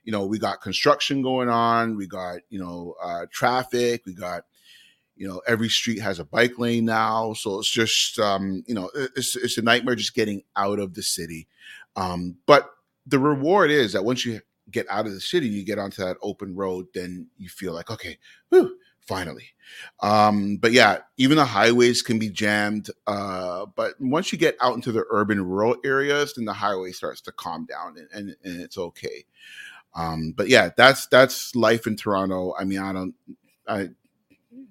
You 0.04 0.12
know, 0.12 0.26
we 0.26 0.38
got 0.38 0.62
construction 0.62 1.22
going 1.22 1.48
on, 1.48 1.96
we 1.96 2.08
got, 2.08 2.40
you 2.50 2.58
know, 2.58 2.94
uh, 3.00 3.26
traffic, 3.30 4.02
we 4.04 4.14
got, 4.14 4.42
you 5.14 5.28
know, 5.28 5.40
every 5.46 5.68
street 5.68 6.00
has 6.00 6.18
a 6.18 6.24
bike 6.24 6.58
lane 6.58 6.86
now. 6.86 7.34
So 7.34 7.60
it's 7.60 7.70
just, 7.70 8.18
um, 8.18 8.64
you 8.66 8.74
know, 8.74 8.90
it's, 9.14 9.36
it's 9.36 9.58
a 9.58 9.62
nightmare 9.62 9.94
just 9.94 10.14
getting 10.14 10.42
out 10.56 10.80
of 10.80 10.94
the 10.94 11.02
city. 11.04 11.46
Um, 11.96 12.36
but 12.46 12.70
the 13.06 13.18
reward 13.18 13.70
is 13.70 13.92
that 13.92 14.04
once 14.04 14.24
you 14.24 14.40
get 14.70 14.86
out 14.88 15.06
of 15.06 15.12
the 15.12 15.20
city, 15.20 15.48
you 15.48 15.64
get 15.64 15.78
onto 15.78 16.02
that 16.04 16.16
open 16.22 16.54
road, 16.54 16.86
then 16.94 17.28
you 17.36 17.48
feel 17.48 17.72
like, 17.72 17.90
okay, 17.90 18.18
whew, 18.48 18.76
finally. 19.00 19.48
Um, 20.00 20.56
but 20.56 20.72
yeah, 20.72 20.98
even 21.16 21.36
the 21.36 21.44
highways 21.44 22.02
can 22.02 22.18
be 22.18 22.30
jammed. 22.30 22.90
Uh, 23.06 23.66
but 23.74 23.94
once 24.00 24.32
you 24.32 24.38
get 24.38 24.56
out 24.60 24.74
into 24.74 24.92
the 24.92 25.04
urban 25.10 25.44
rural 25.44 25.76
areas, 25.84 26.34
then 26.34 26.44
the 26.44 26.52
highway 26.52 26.92
starts 26.92 27.20
to 27.22 27.32
calm 27.32 27.66
down 27.66 27.96
and, 27.98 28.08
and, 28.12 28.36
and 28.44 28.60
it's 28.60 28.78
okay. 28.78 29.24
Um, 29.94 30.32
but 30.36 30.48
yeah, 30.48 30.70
that's 30.76 31.06
that's 31.08 31.54
life 31.54 31.86
in 31.86 31.96
Toronto. 31.96 32.54
I 32.58 32.64
mean, 32.64 32.78
I 32.78 32.92
don't, 32.94 33.14
I 33.68 33.90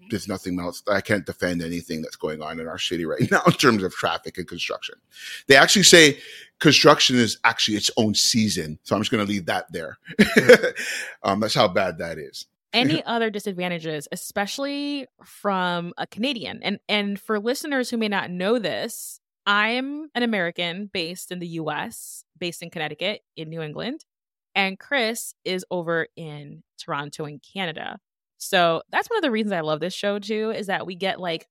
there's 0.10 0.28
nothing 0.28 0.60
else. 0.60 0.84
I 0.88 1.02
can't 1.02 1.26
defend 1.26 1.62
anything 1.62 2.02
that's 2.02 2.16
going 2.16 2.42
on 2.42 2.60
in 2.60 2.68
our 2.68 2.78
city 2.78 3.06
right 3.06 3.22
now 3.32 3.42
in 3.46 3.54
terms 3.54 3.84
of 3.84 3.94
traffic 3.94 4.38
and 4.38 4.48
construction. 4.48 4.96
They 5.48 5.56
actually 5.56 5.84
say 5.84 6.20
construction 6.62 7.18
is 7.18 7.38
actually 7.44 7.76
its 7.76 7.92
own 7.98 8.16
season. 8.16 8.80
So 8.84 8.96
I'm 8.96 9.02
just 9.02 9.12
going 9.12 9.26
to 9.26 9.30
leave 9.30 9.48
that 9.48 9.66
there. 9.74 9.98
um, 11.24 11.42
that's 11.42 11.56
how 11.56 11.68
bad 11.68 11.98
that 11.98 12.18
is. 12.18 12.46
Any 12.74 13.04
other 13.04 13.30
disadvantages, 13.30 14.08
especially 14.14 15.06
from 15.26 15.94
a 15.98 16.08
Canadian? 16.08 16.64
And 16.64 16.80
and 16.88 17.20
for 17.20 17.38
listeners 17.38 17.90
who 17.90 17.98
may 17.98 18.08
not 18.08 18.32
know 18.32 18.60
this, 18.60 19.20
I'm 19.46 20.10
an 20.16 20.24
American 20.24 20.90
based 20.94 21.34
in 21.34 21.40
the 21.40 21.48
US, 21.48 22.24
based 22.40 22.64
in 22.64 22.70
Connecticut, 22.70 23.24
in 23.36 23.50
New 23.50 23.62
England, 23.62 24.06
and 24.56 24.80
Chris 24.80 25.34
is 25.44 25.66
over 25.70 26.08
in 26.16 26.64
Toronto 26.80 27.26
in 27.26 27.40
Canada. 27.40 28.00
So 28.38 28.84
that's 28.90 29.10
one 29.10 29.18
of 29.18 29.24
the 29.24 29.32
reasons 29.32 29.52
I 29.52 29.62
love 29.62 29.82
this 29.82 29.94
show 29.94 30.18
too, 30.18 30.52
is 30.52 30.68
that 30.68 30.86
we 30.86 30.96
get 30.96 31.20
like 31.20 31.48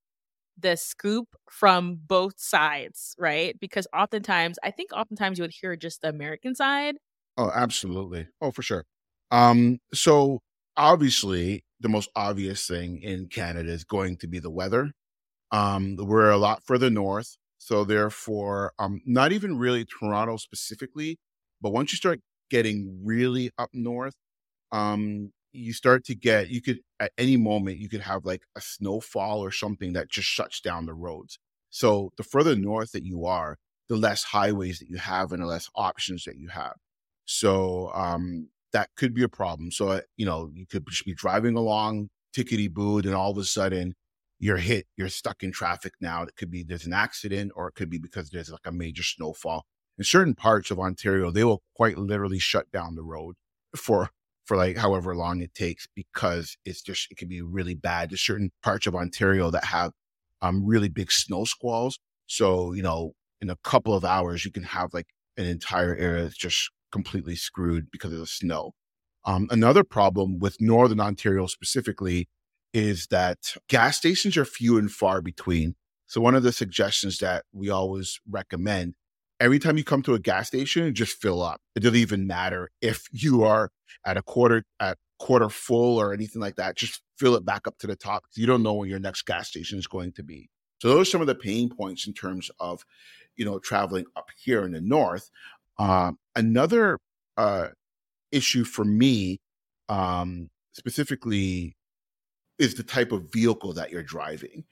the 0.60 0.76
scoop 0.76 1.28
from 1.50 1.96
both 2.06 2.34
sides, 2.38 3.14
right? 3.18 3.58
Because 3.60 3.86
oftentimes, 3.94 4.58
I 4.62 4.70
think 4.70 4.92
oftentimes 4.92 5.38
you 5.38 5.44
would 5.44 5.54
hear 5.60 5.76
just 5.76 6.02
the 6.02 6.08
American 6.08 6.54
side. 6.54 6.96
Oh, 7.36 7.50
absolutely. 7.54 8.28
Oh, 8.40 8.50
for 8.50 8.62
sure. 8.62 8.84
Um, 9.30 9.78
so 9.94 10.40
obviously 10.76 11.64
the 11.80 11.88
most 11.88 12.10
obvious 12.16 12.66
thing 12.66 13.00
in 13.02 13.28
Canada 13.28 13.70
is 13.70 13.84
going 13.84 14.16
to 14.18 14.26
be 14.26 14.38
the 14.38 14.50
weather. 14.50 14.92
Um, 15.52 15.96
we're 15.96 16.30
a 16.30 16.36
lot 16.38 16.64
further 16.64 16.90
north. 16.90 17.36
So 17.58 17.84
therefore, 17.84 18.72
um, 18.78 19.00
not 19.06 19.32
even 19.32 19.58
really 19.58 19.84
Toronto 19.84 20.36
specifically, 20.36 21.18
but 21.60 21.72
once 21.72 21.92
you 21.92 21.96
start 21.96 22.20
getting 22.50 23.00
really 23.04 23.50
up 23.58 23.70
north, 23.72 24.14
um, 24.72 25.32
you 25.52 25.72
start 25.72 26.04
to 26.04 26.14
get 26.14 26.48
you 26.50 26.62
could 26.62 26.80
at 27.00 27.12
any 27.18 27.36
moment 27.36 27.78
you 27.78 27.88
could 27.88 28.00
have 28.00 28.24
like 28.24 28.42
a 28.56 28.60
snowfall 28.60 29.40
or 29.42 29.50
something 29.50 29.92
that 29.92 30.08
just 30.08 30.28
shuts 30.28 30.60
down 30.60 30.86
the 30.86 30.94
roads. 30.94 31.38
So 31.70 32.10
the 32.16 32.22
further 32.22 32.56
north 32.56 32.92
that 32.92 33.04
you 33.04 33.26
are 33.26 33.56
the 33.88 33.96
less 33.96 34.22
highways 34.24 34.78
that 34.78 34.88
you 34.88 34.98
have 34.98 35.32
and 35.32 35.42
the 35.42 35.46
less 35.46 35.68
options 35.74 36.24
that 36.24 36.36
you 36.36 36.48
have. 36.48 36.74
So 37.24 37.90
um 37.94 38.48
that 38.72 38.90
could 38.96 39.14
be 39.14 39.24
a 39.24 39.28
problem. 39.28 39.70
So 39.72 39.88
uh, 39.88 40.00
you 40.16 40.26
know 40.26 40.50
you 40.52 40.66
could 40.66 40.86
just 40.88 41.04
be 41.04 41.14
driving 41.14 41.56
along 41.56 42.08
tickety 42.36 42.72
booed 42.72 43.06
and 43.06 43.14
all 43.14 43.32
of 43.32 43.38
a 43.38 43.44
sudden 43.44 43.94
you're 44.38 44.56
hit 44.56 44.86
you're 44.96 45.08
stuck 45.08 45.42
in 45.42 45.52
traffic 45.52 45.94
now. 46.00 46.22
It 46.22 46.36
could 46.36 46.50
be 46.50 46.62
there's 46.62 46.86
an 46.86 46.92
accident 46.92 47.52
or 47.56 47.68
it 47.68 47.74
could 47.74 47.90
be 47.90 47.98
because 47.98 48.30
there's 48.30 48.50
like 48.50 48.66
a 48.66 48.72
major 48.72 49.02
snowfall. 49.02 49.64
In 49.98 50.04
certain 50.04 50.34
parts 50.34 50.70
of 50.70 50.78
ontario 50.78 51.30
they 51.30 51.44
will 51.44 51.62
quite 51.74 51.98
literally 51.98 52.38
shut 52.38 52.70
down 52.70 52.94
the 52.94 53.02
road 53.02 53.34
for 53.76 54.10
for 54.50 54.56
like 54.56 54.76
however 54.76 55.14
long 55.14 55.40
it 55.42 55.54
takes 55.54 55.86
because 55.94 56.56
it's 56.64 56.82
just 56.82 57.06
it 57.12 57.16
can 57.16 57.28
be 57.28 57.40
really 57.40 57.76
bad. 57.76 58.10
There's 58.10 58.20
certain 58.20 58.50
parts 58.64 58.88
of 58.88 58.96
Ontario 58.96 59.48
that 59.52 59.66
have 59.66 59.92
um 60.42 60.66
really 60.66 60.88
big 60.88 61.12
snow 61.12 61.44
squalls. 61.44 62.00
So, 62.26 62.72
you 62.72 62.82
know, 62.82 63.12
in 63.40 63.48
a 63.48 63.54
couple 63.62 63.94
of 63.94 64.04
hours 64.04 64.44
you 64.44 64.50
can 64.50 64.64
have 64.64 64.92
like 64.92 65.06
an 65.36 65.44
entire 65.44 65.94
area 65.94 66.24
that's 66.24 66.36
just 66.36 66.72
completely 66.90 67.36
screwed 67.36 67.92
because 67.92 68.12
of 68.12 68.18
the 68.18 68.26
snow. 68.26 68.72
Um, 69.24 69.46
another 69.52 69.84
problem 69.84 70.40
with 70.40 70.60
Northern 70.60 70.98
Ontario 70.98 71.46
specifically 71.46 72.28
is 72.74 73.06
that 73.06 73.54
gas 73.68 73.98
stations 73.98 74.36
are 74.36 74.44
few 74.44 74.78
and 74.78 74.90
far 74.90 75.22
between. 75.22 75.76
So 76.06 76.20
one 76.20 76.34
of 76.34 76.42
the 76.42 76.50
suggestions 76.50 77.18
that 77.18 77.44
we 77.52 77.70
always 77.70 78.18
recommend 78.28 78.94
every 79.40 79.59
time 79.59 79.79
you 79.79 79.85
come 79.85 80.03
to 80.03 80.14
a 80.14 80.18
gas 80.18 80.48
station, 80.48 80.94
just 80.94 81.20
fill 81.20 81.42
up. 81.42 81.61
It 81.74 81.81
doesn't 81.81 81.96
even 81.96 82.26
matter 82.26 82.70
if 82.81 83.09
you 83.11 83.42
are 83.42 83.70
at 84.07 84.16
a 84.16 84.22
quarter 84.22 84.64
at 84.79 84.98
quarter 85.18 85.48
full 85.48 85.98
or 86.00 86.12
anything 86.12 86.40
like 86.40 86.57
that. 86.57 86.76
Just 86.76 87.03
fill 87.18 87.35
it 87.35 87.44
back 87.44 87.66
up 87.66 87.76
to 87.79 87.87
the 87.87 87.96
top 87.96 88.24
you 88.35 88.46
don't 88.46 88.62
know 88.62 88.74
when 88.74 88.88
your 88.88 88.98
next 88.98 89.22
gas 89.22 89.48
station 89.48 89.79
is 89.79 89.87
going 89.87 90.12
to 90.12 90.22
be. 90.22 90.48
So 90.81 90.88
those 90.88 91.09
are 91.09 91.11
some 91.11 91.20
of 91.20 91.26
the 91.26 91.35
pain 91.35 91.68
points 91.68 92.07
in 92.07 92.14
terms 92.14 92.50
of, 92.59 92.85
you 93.37 93.44
know, 93.44 93.59
traveling 93.59 94.07
up 94.16 94.29
here 94.42 94.64
in 94.64 94.72
the 94.72 94.81
north. 94.81 95.31
Um, 95.79 96.18
another 96.35 96.98
uh, 97.37 97.68
issue 98.33 98.64
for 98.64 98.85
me, 98.85 99.40
um, 99.88 100.48
specifically 100.72 101.74
is 102.60 102.74
the 102.74 102.82
type 102.82 103.10
of 103.10 103.32
vehicle 103.32 103.72
that 103.72 103.90
you're 103.90 104.02
driving. 104.02 104.62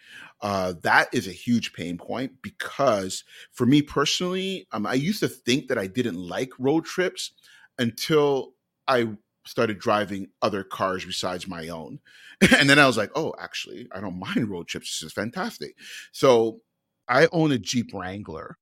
Uh, 0.42 0.74
that 0.82 1.08
is 1.12 1.26
a 1.26 1.32
huge 1.32 1.72
pain 1.72 1.96
point 1.96 2.30
because 2.42 3.24
for 3.52 3.66
me 3.66 3.80
personally, 3.80 4.68
um, 4.72 4.86
I 4.86 4.94
used 4.94 5.20
to 5.20 5.28
think 5.28 5.68
that 5.68 5.78
I 5.78 5.86
didn't 5.86 6.18
like 6.18 6.50
road 6.58 6.84
trips 6.84 7.32
until 7.78 8.52
I 8.86 9.08
started 9.46 9.78
driving 9.78 10.28
other 10.42 10.62
cars 10.62 11.06
besides 11.06 11.48
my 11.48 11.68
own. 11.68 11.98
and 12.58 12.68
then 12.68 12.78
I 12.78 12.86
was 12.86 12.98
like, 12.98 13.10
oh, 13.14 13.34
actually, 13.40 13.88
I 13.90 14.00
don't 14.00 14.18
mind 14.18 14.50
road 14.50 14.68
trips. 14.68 15.00
This 15.00 15.06
is 15.06 15.12
fantastic. 15.14 15.74
So 16.12 16.60
I 17.08 17.26
own 17.32 17.52
a 17.52 17.58
Jeep 17.58 17.92
Wrangler. 17.94 18.58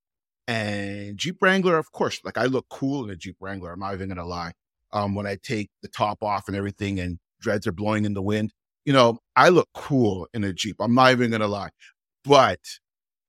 And 0.47 1.19
Jeep 1.19 1.39
Wrangler, 1.43 1.77
of 1.77 1.91
course, 1.91 2.21
like 2.25 2.39
I 2.39 2.45
look 2.45 2.67
cool 2.69 3.03
in 3.03 3.11
a 3.11 3.17
Jeep 3.17 3.37
Wrangler. 3.41 3.73
I'm 3.73 3.81
not 3.81 3.95
even 3.95 4.09
going 4.09 4.19
to 4.19 4.25
lie. 4.25 4.53
Um, 4.93 5.17
when 5.17 5.27
I 5.27 5.37
take 5.43 5.71
the 5.83 5.89
top 5.89 6.23
off 6.23 6.47
and 6.47 6.57
everything 6.57 7.01
and 7.01 7.19
dreads 7.41 7.67
are 7.67 7.73
blowing 7.73 8.05
in 8.05 8.15
the 8.15 8.23
wind, 8.23 8.53
you 8.87 8.95
know, 8.95 9.19
I 9.37 9.51
look 9.51 9.69
cool 9.75 10.29
in 10.35 10.45
a 10.45 10.55
Jeep. 10.55 10.77
I'm 10.81 10.95
not 10.95 11.13
even 11.13 11.33
gonna 11.33 11.49
lie. 11.49 11.71
But 12.25 12.61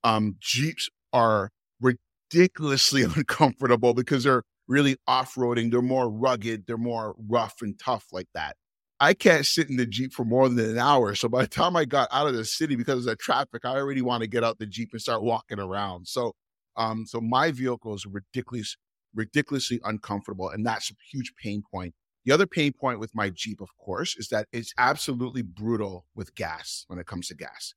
um 0.03 0.37
Jeeps 0.41 0.89
are 1.13 1.51
ridiculously 1.81 3.03
uncomfortable 3.17 3.93
because 3.95 4.25
they're 4.25 4.43
really 4.69 4.97
off-roading, 5.07 5.71
they're 5.71 5.81
more 5.83 6.09
rugged, 6.09 6.65
they're 6.67 6.77
more 6.77 7.15
rough 7.29 7.55
and 7.61 7.79
tough 7.79 8.05
like 8.13 8.27
that. 8.35 8.55
I 8.99 9.13
can't 9.15 9.45
sit 9.45 9.69
in 9.69 9.77
the 9.77 9.85
Jeep 9.87 10.13
for 10.13 10.25
more 10.25 10.49
than 10.49 10.59
an 10.71 10.77
hour. 10.79 11.15
So 11.15 11.29
by 11.29 11.43
the 11.43 11.47
time 11.49 11.75
I 11.77 11.85
got 11.85 12.09
out 12.11 12.27
of 12.27 12.35
the 12.35 12.45
city 12.45 12.75
because 12.75 12.99
of 12.99 13.05
the 13.05 13.15
traffic, 13.17 13.65
I 13.65 13.75
already 13.77 14.01
want 14.01 14.23
to 14.23 14.27
get 14.29 14.43
out 14.43 14.59
the 14.59 14.65
Jeep 14.67 14.89
and 14.93 15.01
start 15.01 15.23
walking 15.23 15.59
around. 15.59 16.07
So 16.07 16.33
um, 16.77 17.05
so 17.07 17.21
my 17.21 17.51
vehicle 17.51 17.95
is 17.95 18.05
ridiculous, 18.05 18.77
ridiculously 19.15 19.81
uncomfortable, 19.83 20.49
and 20.49 20.65
that's 20.65 20.91
a 20.91 20.95
huge 21.11 21.33
pain 21.41 21.63
point 21.71 21.93
the 22.27 22.33
other 22.33 22.45
pain 22.45 22.73
point 22.73 22.99
with 22.99 23.15
my 23.15 23.29
Jeep, 23.29 23.61
of 23.61 23.69
course, 23.77 24.17
is 24.17 24.27
that 24.27 24.47
it's 24.51 24.73
absolutely 24.77 25.43
brutal 25.43 26.05
with 26.13 26.35
gas 26.35 26.83
when 26.87 26.99
it 26.99 27.07
comes 27.07 27.29
to 27.29 27.35
gas. 27.35 27.73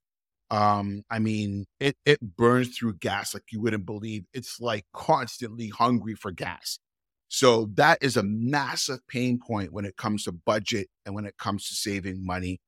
Um, 0.50 1.04
I 1.08 1.20
mean, 1.20 1.66
it 1.78 1.96
it 2.04 2.20
burns 2.36 2.76
through 2.76 2.94
gas 2.94 3.32
like 3.32 3.44
you 3.52 3.60
wouldn't 3.60 3.86
believe. 3.86 4.24
It's 4.34 4.60
like 4.60 4.86
constantly 4.92 5.68
hungry 5.68 6.16
for 6.16 6.32
gas. 6.32 6.80
So 7.28 7.66
that 7.74 7.98
is 8.00 8.16
a 8.16 8.24
massive 8.24 9.06
pain 9.06 9.38
point 9.38 9.72
when 9.72 9.84
it 9.84 9.96
comes 9.96 10.24
to 10.24 10.32
budget 10.32 10.88
and 11.06 11.14
when 11.14 11.26
it 11.26 11.38
comes 11.38 11.68
to 11.68 11.76
saving 11.76 12.26
money. 12.26 12.58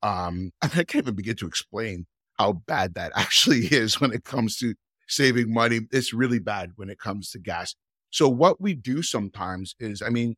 Um, 0.00 0.52
I 0.62 0.68
can't 0.68 0.94
even 0.94 1.16
begin 1.16 1.34
to 1.38 1.48
explain 1.48 2.06
how 2.38 2.52
bad 2.68 2.94
that 2.94 3.10
actually 3.16 3.66
is 3.66 4.00
when 4.00 4.12
it 4.12 4.22
comes 4.22 4.58
to 4.58 4.74
saving 5.08 5.52
money. 5.52 5.80
It's 5.90 6.12
really 6.12 6.38
bad 6.38 6.70
when 6.76 6.88
it 6.88 7.00
comes 7.00 7.30
to 7.32 7.40
gas. 7.40 7.74
So 8.10 8.28
what 8.28 8.60
we 8.60 8.74
do 8.74 9.02
sometimes 9.02 9.74
is, 9.80 10.02
I 10.02 10.10
mean, 10.10 10.36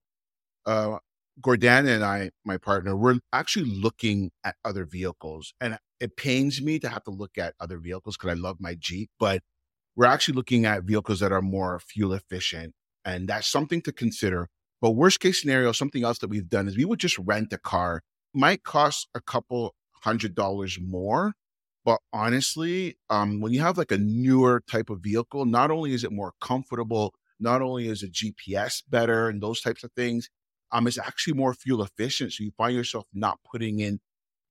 uh, 0.67 0.99
Gordana 1.41 1.95
and 1.95 2.05
I, 2.05 2.31
my 2.45 2.59
partner, 2.59 2.97
we're 2.97 3.19
actually 3.33 3.67
looking 3.67 4.31
at 4.45 4.57
other 4.65 4.85
vehicles. 4.85 5.53
And 5.61 5.79
it 6.01 6.17
pains 6.17 6.63
me 6.63 6.79
to 6.79 6.89
have 6.89 7.05
to 7.05 7.11
look 7.11 7.39
at 7.39 7.55
other 7.59 7.79
vehicles 7.79 8.17
because 8.17 8.31
I 8.31 8.41
love 8.41 8.59
my 8.61 8.77
Jeep, 8.79 9.11
but 9.19 9.43
we're 9.97 10.07
actually 10.07 10.35
looking 10.35 10.65
at 10.65 10.85
vehicles 10.85 11.21
that 11.21 11.33
are 11.33 11.43
more 11.43 11.81
fuel 11.81 12.13
efficient. 12.13 12.75
And 13.05 13.29
that's 13.29 13.49
something 13.49 13.83
to 13.83 13.93
consider. 13.93 14.49
But 14.81 14.93
worst 14.93 15.21
case 15.21 15.41
scenario, 15.41 15.73
something 15.73 16.05
else 16.05 16.19
that 16.19 16.31
we've 16.31 16.49
done 16.49 16.69
is 16.69 16.77
we 16.77 16.85
would 16.85 16.99
just 16.99 17.19
rent 17.19 17.53
a 17.53 17.59
car. 17.59 18.03
Might 18.33 18.65
cost 18.65 19.09
a 19.15 19.21
couple 19.21 19.75
hundred 20.03 20.35
dollars 20.35 20.79
more. 20.81 21.35
But 21.85 22.01
honestly, 22.13 22.97
um, 23.11 23.41
when 23.41 23.53
you 23.53 23.61
have 23.61 23.77
like 23.77 23.93
a 23.93 23.99
newer 23.99 24.63
type 24.71 24.89
of 24.91 25.01
vehicle, 25.01 25.45
not 25.45 25.71
only 25.71 25.93
is 25.93 26.03
it 26.03 26.13
more 26.13 26.33
comfortable, 26.41 27.15
not 27.39 27.61
only 27.63 27.89
is 27.89 28.03
a 28.03 28.09
GPS 28.09 28.83
better 28.89 29.29
and 29.29 29.43
those 29.43 29.61
types 29.61 29.85
of 29.85 29.93
things, 29.93 30.29
um, 30.73 30.87
it's 30.87 30.99
actually 30.99 31.35
more 31.35 31.55
fuel 31.55 31.83
efficient. 31.83 32.33
So 32.33 32.45
you 32.45 32.53
find 32.57 32.75
yourself 32.75 33.07
not 33.13 33.39
putting 33.45 33.81
in 33.81 34.01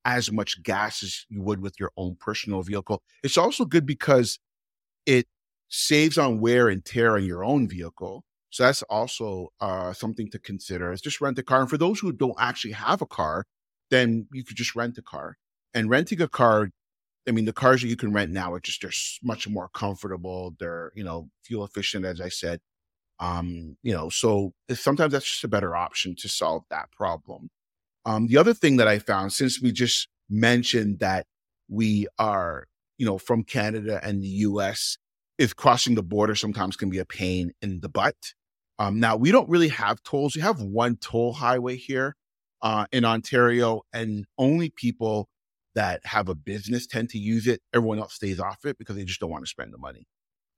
as 0.06 0.32
much 0.32 0.62
gas 0.64 1.04
as 1.04 1.26
you 1.30 1.42
would 1.42 1.62
with 1.62 1.80
your 1.80 1.92
own 1.98 2.18
personal 2.20 2.62
vehicle. 2.62 3.02
It's 3.24 3.38
also 3.38 3.66
good 3.66 3.86
because 3.86 4.40
it 5.06 5.28
saves 5.70 6.18
on 6.18 6.40
wear 6.40 6.68
and 6.70 6.84
tear 6.84 7.16
on 7.16 7.24
your 7.24 7.44
own 7.44 7.68
vehicle. 7.68 8.24
So 8.50 8.64
that's 8.64 8.84
also 8.84 9.50
uh, 9.60 9.94
something 9.94 10.30
to 10.30 10.40
consider. 10.40 10.92
Is 10.92 11.02
just 11.02 11.22
rent 11.22 11.40
a 11.40 11.44
car. 11.44 11.62
And 11.62 11.70
for 11.70 11.78
those 11.78 12.00
who 12.00 12.12
don't 12.12 12.36
actually 12.38 12.74
have 12.74 13.02
a 13.02 13.08
car, 13.08 13.46
then 13.90 14.28
you 14.32 14.44
could 14.44 14.58
just 14.58 14.76
rent 14.76 14.98
a 14.98 15.02
car. 15.02 15.38
And 15.74 15.90
renting 15.90 16.22
a 16.22 16.28
car, 16.28 16.70
I 17.28 17.32
mean, 17.32 17.46
the 17.46 17.54
cars 17.54 17.82
that 17.82 17.88
you 17.88 17.96
can 17.96 18.14
rent 18.14 18.32
now 18.32 18.54
are 18.54 18.60
just 18.60 18.82
they're 18.82 18.92
much 19.24 19.48
more 19.48 19.70
comfortable. 19.74 20.56
They're 20.60 20.92
you 20.96 21.04
know 21.04 21.30
fuel 21.44 21.66
efficient, 21.66 22.06
as 22.06 22.22
I 22.22 22.30
said. 22.30 22.60
Um, 23.20 23.78
you 23.84 23.94
know, 23.94 24.10
so 24.10 24.54
sometimes 24.74 25.14
that's 25.14 25.26
just 25.30 25.44
a 25.44 25.48
better 25.48 25.76
option 25.76 26.16
to 26.18 26.30
solve 26.30 26.64
that 26.70 26.92
problem. 26.92 27.50
Um, 28.06 28.28
the 28.28 28.38
other 28.38 28.54
thing 28.54 28.78
that 28.78 28.88
I 28.88 29.00
found, 29.00 29.34
since 29.34 29.62
we 29.62 29.72
just 29.72 30.08
mentioned 30.30 31.00
that 31.00 31.26
we 31.70 32.08
are, 32.20 32.66
you 32.98 33.06
know, 33.06 33.18
from 33.18 33.44
Canada 33.44 34.00
and 34.04 34.22
the 34.22 34.28
US, 34.28 34.98
is 35.38 35.54
crossing 35.54 35.96
the 35.96 36.04
border 36.04 36.36
sometimes 36.36 36.76
can 36.76 36.90
be 36.90 37.00
a 37.00 37.06
pain 37.06 37.52
in 37.62 37.80
the 37.80 37.90
butt. 37.90 38.16
Um, 38.80 39.00
now, 39.00 39.16
we 39.16 39.32
don't 39.32 39.50
really 39.50 39.70
have 39.70 40.04
tolls. 40.04 40.36
We 40.36 40.42
have 40.42 40.62
one 40.62 40.98
toll 40.98 41.34
highway 41.34 41.76
here 41.78 42.16
uh, 42.62 42.86
in 42.92 43.06
Ontario, 43.06 43.82
and 43.94 44.26
only 44.38 44.70
people 44.70 45.30
that 45.76 46.02
have 46.06 46.30
a 46.30 46.36
business 46.36 46.88
tend 46.88 47.10
to 47.10 47.18
use 47.18 47.48
it. 47.48 47.62
Everyone 47.74 48.00
else 48.00 48.14
stays 48.16 48.40
off 48.40 48.66
it 48.66 48.78
because 48.78 48.96
they 48.96 49.06
just 49.06 49.20
don't 49.20 49.30
want 49.30 49.44
to 49.44 49.50
spend 49.50 49.74
the 49.74 49.78
money. 49.78 50.06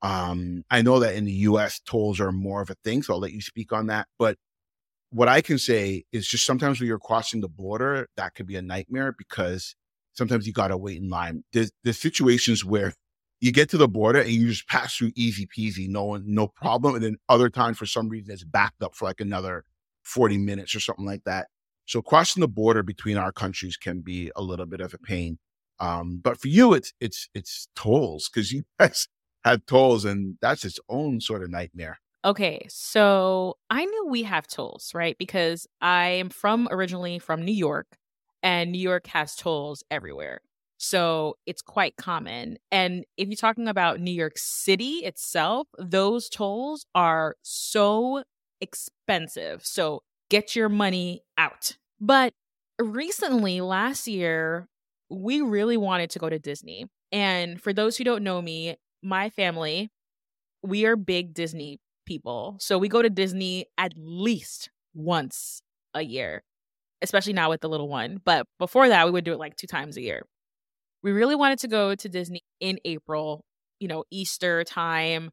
Um, 0.01 0.63
I 0.69 0.81
know 0.81 0.99
that 0.99 1.15
in 1.15 1.25
the 1.25 1.31
US, 1.31 1.79
tolls 1.79 2.19
are 2.19 2.31
more 2.31 2.61
of 2.61 2.69
a 2.69 2.75
thing, 2.83 3.01
so 3.01 3.13
I'll 3.13 3.19
let 3.19 3.33
you 3.33 3.41
speak 3.41 3.73
on 3.73 3.87
that. 3.87 4.07
But 4.19 4.37
what 5.09 5.29
I 5.29 5.41
can 5.41 5.57
say 5.57 6.03
is 6.11 6.27
just 6.27 6.45
sometimes 6.45 6.79
when 6.79 6.87
you're 6.87 6.99
crossing 6.99 7.41
the 7.41 7.47
border, 7.47 8.07
that 8.17 8.35
could 8.35 8.47
be 8.47 8.55
a 8.55 8.61
nightmare 8.61 9.15
because 9.17 9.75
sometimes 10.13 10.45
you 10.45 10.53
got 10.53 10.69
to 10.69 10.77
wait 10.77 11.01
in 11.01 11.09
line. 11.09 11.43
There's, 11.53 11.71
there's 11.83 11.99
situations 11.99 12.65
where 12.65 12.93
you 13.41 13.51
get 13.51 13.69
to 13.69 13.77
the 13.77 13.87
border 13.87 14.19
and 14.19 14.29
you 14.29 14.47
just 14.49 14.67
pass 14.67 14.95
through 14.95 15.11
easy 15.15 15.47
peasy, 15.47 15.87
no 15.87 16.03
one, 16.03 16.23
no 16.25 16.47
problem. 16.47 16.95
And 16.95 17.03
then 17.03 17.17
other 17.29 17.49
times, 17.49 17.77
for 17.77 17.85
some 17.85 18.09
reason, 18.09 18.33
it's 18.33 18.43
backed 18.43 18.81
up 18.81 18.95
for 18.95 19.05
like 19.05 19.19
another 19.19 19.63
40 20.03 20.37
minutes 20.37 20.75
or 20.75 20.79
something 20.79 21.05
like 21.05 21.23
that. 21.25 21.47
So 21.85 22.01
crossing 22.01 22.41
the 22.41 22.47
border 22.47 22.83
between 22.83 23.17
our 23.17 23.31
countries 23.31 23.77
can 23.77 24.01
be 24.01 24.31
a 24.35 24.41
little 24.41 24.65
bit 24.65 24.81
of 24.81 24.93
a 24.93 24.97
pain. 24.97 25.37
Um, 25.79 26.19
but 26.23 26.39
for 26.39 26.47
you, 26.47 26.73
it's 26.73 26.93
it's 26.99 27.29
it's 27.33 27.67
tolls 27.75 28.29
because 28.29 28.51
you 28.51 28.63
guys 28.79 29.07
have 29.45 29.65
tolls, 29.67 30.03
and 30.03 30.37
that's 30.41 30.65
its 30.65 30.79
own 30.89 31.21
sort 31.21 31.43
of 31.43 31.49
nightmare. 31.49 31.99
Okay, 32.25 32.65
so 32.67 33.57
I 33.69 33.85
know 33.85 34.05
we 34.09 34.23
have 34.23 34.47
tolls, 34.47 34.91
right? 34.95 35.15
Because 35.17 35.67
I 35.79 36.07
am 36.07 36.29
from 36.29 36.67
originally 36.71 37.19
from 37.19 37.45
New 37.45 37.53
York, 37.53 37.97
and 38.41 38.71
New 38.71 38.81
York 38.81 39.07
has 39.07 39.35
tolls 39.35 39.83
everywhere. 39.91 40.41
So 40.77 41.37
it's 41.45 41.61
quite 41.61 41.95
common. 41.95 42.57
And 42.71 43.05
if 43.15 43.27
you're 43.27 43.35
talking 43.35 43.67
about 43.67 44.01
New 44.01 44.11
York 44.11 44.37
City 44.37 45.05
itself, 45.05 45.67
those 45.77 46.27
tolls 46.27 46.85
are 46.95 47.35
so 47.43 48.23
expensive. 48.59 49.65
So 49.65 50.01
get 50.29 50.55
your 50.55 50.69
money 50.69 51.21
out. 51.37 51.77
But 52.01 52.33
recently, 52.79 53.61
last 53.61 54.07
year, 54.07 54.67
we 55.09 55.41
really 55.41 55.77
wanted 55.77 56.09
to 56.11 56.19
go 56.19 56.29
to 56.29 56.39
Disney. 56.39 56.87
And 57.11 57.61
for 57.61 57.71
those 57.71 57.95
who 57.95 58.03
don't 58.03 58.23
know 58.23 58.41
me, 58.41 58.75
my 59.05 59.29
family, 59.29 59.91
we 60.63 60.85
are 60.85 60.95
big 60.95 61.33
Disney 61.33 61.79
people. 62.05 62.57
So 62.59 62.77
we 62.77 62.87
go 62.89 63.01
to 63.01 63.09
Disney 63.09 63.67
at 63.77 63.93
least 63.97 64.69
once 64.93 65.61
a 65.93 66.01
year, 66.01 66.43
especially 67.01 67.33
now 67.33 67.49
with 67.49 67.61
the 67.61 67.69
little 67.69 67.89
one. 67.89 68.21
But 68.25 68.47
before 68.59 68.89
that, 68.89 69.05
we 69.05 69.11
would 69.11 69.25
do 69.25 69.33
it 69.33 69.39
like 69.39 69.55
two 69.57 69.67
times 69.67 69.97
a 69.97 70.01
year. 70.01 70.23
We 71.03 71.11
really 71.11 71.35
wanted 71.35 71.59
to 71.59 71.67
go 71.67 71.95
to 71.95 72.09
Disney 72.09 72.41
in 72.59 72.79
April, 72.85 73.45
you 73.79 73.87
know, 73.87 74.03
Easter 74.11 74.63
time, 74.63 75.31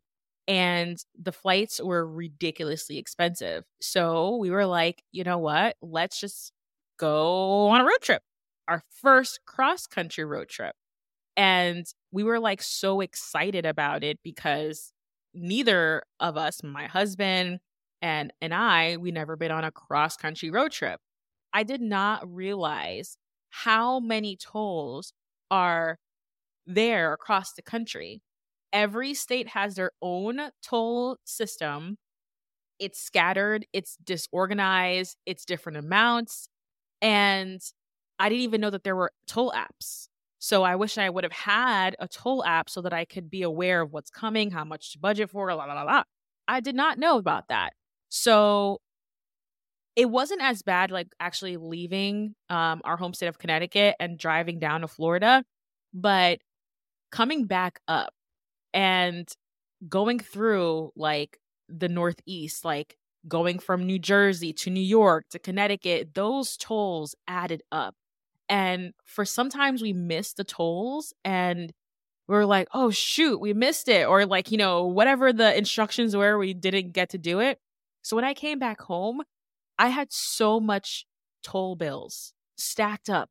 and 0.49 0.99
the 1.21 1.33
flights 1.33 1.81
were 1.81 2.07
ridiculously 2.07 2.99
expensive. 2.99 3.65
So 3.81 4.37
we 4.37 4.51
were 4.51 4.67
like, 4.67 5.03
you 5.13 5.25
know 5.25 5.39
what? 5.39 5.77
Let's 5.81 6.21
just 6.21 6.53
go 6.99 7.69
on 7.69 7.81
a 7.81 7.85
road 7.85 8.01
trip, 8.03 8.23
our 8.69 8.83
first 9.01 9.41
cross 9.47 9.87
country 9.87 10.25
road 10.25 10.49
trip. 10.49 10.75
And 11.37 11.87
we 12.11 12.25
were 12.25 12.41
like 12.41 12.63
so 12.63 13.01
excited 13.01 13.65
about 13.67 14.05
it 14.05 14.19
because 14.23 14.93
neither 15.35 16.03
of 16.21 16.37
us, 16.37 16.63
my 16.63 16.87
husband 16.87 17.61
and 18.03 18.33
and 18.41 18.53
I, 18.55 18.97
we 18.99 19.11
never 19.13 19.37
been 19.37 19.51
on 19.53 19.65
a 19.65 19.71
cross 19.71 20.17
country 20.17 20.51
road 20.51 20.73
trip. 20.73 21.01
I 21.53 21.63
did 21.63 21.81
not 21.81 22.23
realize 22.33 23.17
how 23.51 24.01
many 24.01 24.37
tolls 24.37 25.13
are 25.51 25.99
there 26.67 27.13
across 27.13 27.55
the 27.55 27.63
country. 27.63 28.23
Every 28.73 29.15
state 29.15 29.49
has 29.49 29.75
their 29.75 29.93
own 30.03 30.41
toll 30.63 31.19
system. 31.25 31.99
It's 32.79 33.01
scattered, 33.01 33.67
it's 33.73 33.97
disorganized, 34.05 35.17
it's 35.27 35.45
different 35.45 35.79
amounts. 35.79 36.49
And 37.03 37.61
I 38.19 38.29
didn't 38.29 38.43
even 38.43 38.61
know 38.61 38.71
that 38.71 38.85
there 38.85 38.97
were 38.97 39.13
toll 39.27 39.53
apps. 39.53 40.09
So 40.45 40.65
I 40.65 40.75
wish 40.75 40.99
I 40.99 41.09
would 41.09 41.23
have 41.23 41.33
had 41.33 41.95
a 42.01 42.09
toll 42.09 42.45
app 42.45 42.69
so 42.69 42.83
that 42.83 42.93
I 42.93 43.05
could 43.05 43.31
be 43.31 43.43
aware 43.43 43.81
of 43.81 43.93
what's 43.93 44.11
coming, 44.11 44.51
how 44.51 44.65
much 44.65 44.91
to 44.91 44.99
budget 44.99 45.31
for, 45.31 45.55
la 45.55 45.55
la 45.67 45.73
la 45.73 45.85
la. 45.85 46.03
I 46.49 46.59
did 46.59 46.75
not 46.75 46.99
know 46.99 47.17
about 47.17 47.47
that. 47.47 47.75
So 48.09 48.81
it 49.95 50.11
wasn't 50.11 50.43
as 50.43 50.63
bad 50.63 50.91
like 50.91 51.07
actually 51.21 51.59
leaving 51.59 52.35
um, 52.51 52.81
our 52.83 52.97
home 52.97 53.15
state 53.15 53.29
of 53.29 53.39
Connecticut 53.39 53.95
and 54.01 54.19
driving 54.19 54.59
down 54.59 54.81
to 54.81 54.89
Florida, 54.89 55.45
but 55.95 56.41
coming 57.13 57.47
back 57.47 57.79
up 57.87 58.13
and 58.75 59.29
going 59.89 60.19
through 60.19 60.91
like 60.97 61.39
the 61.69 61.89
Northeast, 61.89 62.65
like 62.65 62.97
going 63.29 63.61
from 63.61 63.87
New 63.87 64.01
Jersey 64.01 64.53
to 64.55 64.71
New 64.71 64.81
York 64.83 65.27
to 65.31 65.39
Connecticut, 65.39 66.15
those 66.15 66.57
tolls 66.57 67.15
added 67.29 67.63
up. 67.71 67.95
And 68.49 68.93
for 69.05 69.25
sometimes 69.25 69.83
we 69.83 69.93
miss 69.93 70.35
the 70.35 70.45
tolls 70.45 71.13
and 71.25 71.73
we're 72.29 72.45
like, 72.45 72.69
oh, 72.73 72.91
shoot, 72.91 73.41
we 73.41 73.53
missed 73.53 73.89
it. 73.89 74.07
Or 74.07 74.27
like, 74.27 74.51
you 74.51 74.59
know, 74.59 74.87
whatever 74.87 75.33
the 75.33 75.57
instructions 75.57 76.17
were, 76.17 76.39
we 76.39 76.55
didn't 76.55 76.93
get 76.93 77.11
to 77.11 77.19
do 77.19 77.41
it. 77.41 77.59
So 78.03 78.17
when 78.17 78.25
I 78.25 78.35
came 78.35 78.59
back 78.59 78.81
home, 78.81 79.23
I 79.79 79.89
had 79.89 80.09
so 80.13 80.61
much 80.61 81.07
toll 81.43 81.77
bills 81.77 82.33
stacked 82.57 83.11
up. 83.11 83.31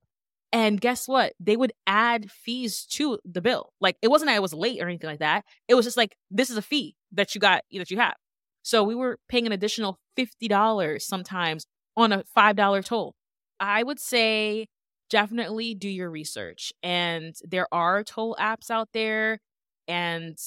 And 0.54 0.82
guess 0.82 1.08
what? 1.08 1.34
They 1.40 1.56
would 1.56 1.72
add 1.88 2.30
fees 2.30 2.86
to 2.92 3.20
the 3.24 3.42
bill. 3.42 3.72
Like 3.80 3.98
it 4.02 4.10
wasn't 4.10 4.30
that 4.30 4.36
I 4.36 4.40
was 4.40 4.54
late 4.54 4.82
or 4.82 4.88
anything 4.88 5.10
like 5.10 5.20
that. 5.20 5.46
It 5.68 5.76
was 5.76 5.86
just 5.86 5.98
like 5.98 6.18
this 6.30 6.50
is 6.50 6.58
a 6.58 6.62
fee 6.62 6.96
that 7.14 7.34
you 7.34 7.40
got 7.40 7.64
that 7.72 7.92
you 7.92 7.98
have. 7.98 8.16
So 8.64 8.84
we 8.84 8.96
were 8.96 9.18
paying 9.30 9.46
an 9.46 9.54
additional 9.54 9.98
$50 10.18 11.02
sometimes 11.02 11.66
on 11.96 12.12
a 12.12 12.24
$5 12.38 12.86
toll. 12.86 13.16
I 13.60 13.84
would 13.84 14.00
say 14.00 14.68
definitely 15.12 15.76
do 15.76 15.90
your 15.90 16.10
research. 16.10 16.74
And 16.82 17.36
there 17.44 17.68
are 17.72 18.04
toll 18.04 18.36
apps 18.40 18.72
out 18.72 18.90
there 18.94 19.40
and 19.88 20.38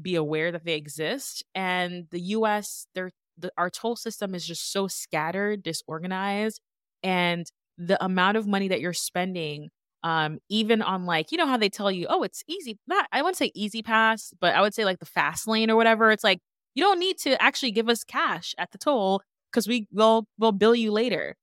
be 0.00 0.14
aware 0.14 0.52
that 0.52 0.64
they 0.64 0.74
exist. 0.74 1.42
And 1.54 2.06
the 2.12 2.20
US, 2.36 2.86
their 2.94 3.10
the, 3.38 3.50
our 3.56 3.70
toll 3.70 3.96
system 3.96 4.34
is 4.34 4.46
just 4.46 4.70
so 4.70 4.86
scattered, 4.86 5.62
disorganized, 5.62 6.60
and 7.02 7.50
the 7.78 8.02
amount 8.04 8.36
of 8.36 8.46
money 8.46 8.68
that 8.68 8.80
you're 8.80 8.92
spending 8.92 9.70
um 10.02 10.38
even 10.48 10.80
on 10.80 11.04
like 11.04 11.30
you 11.30 11.36
know 11.36 11.46
how 11.46 11.58
they 11.58 11.68
tell 11.68 11.90
you 11.92 12.06
oh 12.08 12.22
it's 12.22 12.42
easy 12.48 12.78
not 12.86 13.06
i 13.12 13.20
wouldn't 13.20 13.36
say 13.36 13.50
E-ZPass 13.54 14.32
but 14.40 14.54
i 14.54 14.62
would 14.62 14.72
say 14.74 14.84
like 14.84 14.98
the 14.98 15.04
fast 15.06 15.46
lane 15.46 15.70
or 15.70 15.76
whatever 15.76 16.10
it's 16.10 16.24
like 16.24 16.38
you 16.74 16.82
don't 16.82 16.98
need 16.98 17.18
to 17.18 17.40
actually 17.42 17.70
give 17.70 17.88
us 17.88 18.02
cash 18.04 18.54
at 18.58 18.70
the 18.72 18.78
toll 18.78 19.20
because 19.50 19.68
we 19.68 19.86
will 19.92 20.26
will 20.38 20.52
bill 20.52 20.74
you 20.74 20.90
later 20.90 21.36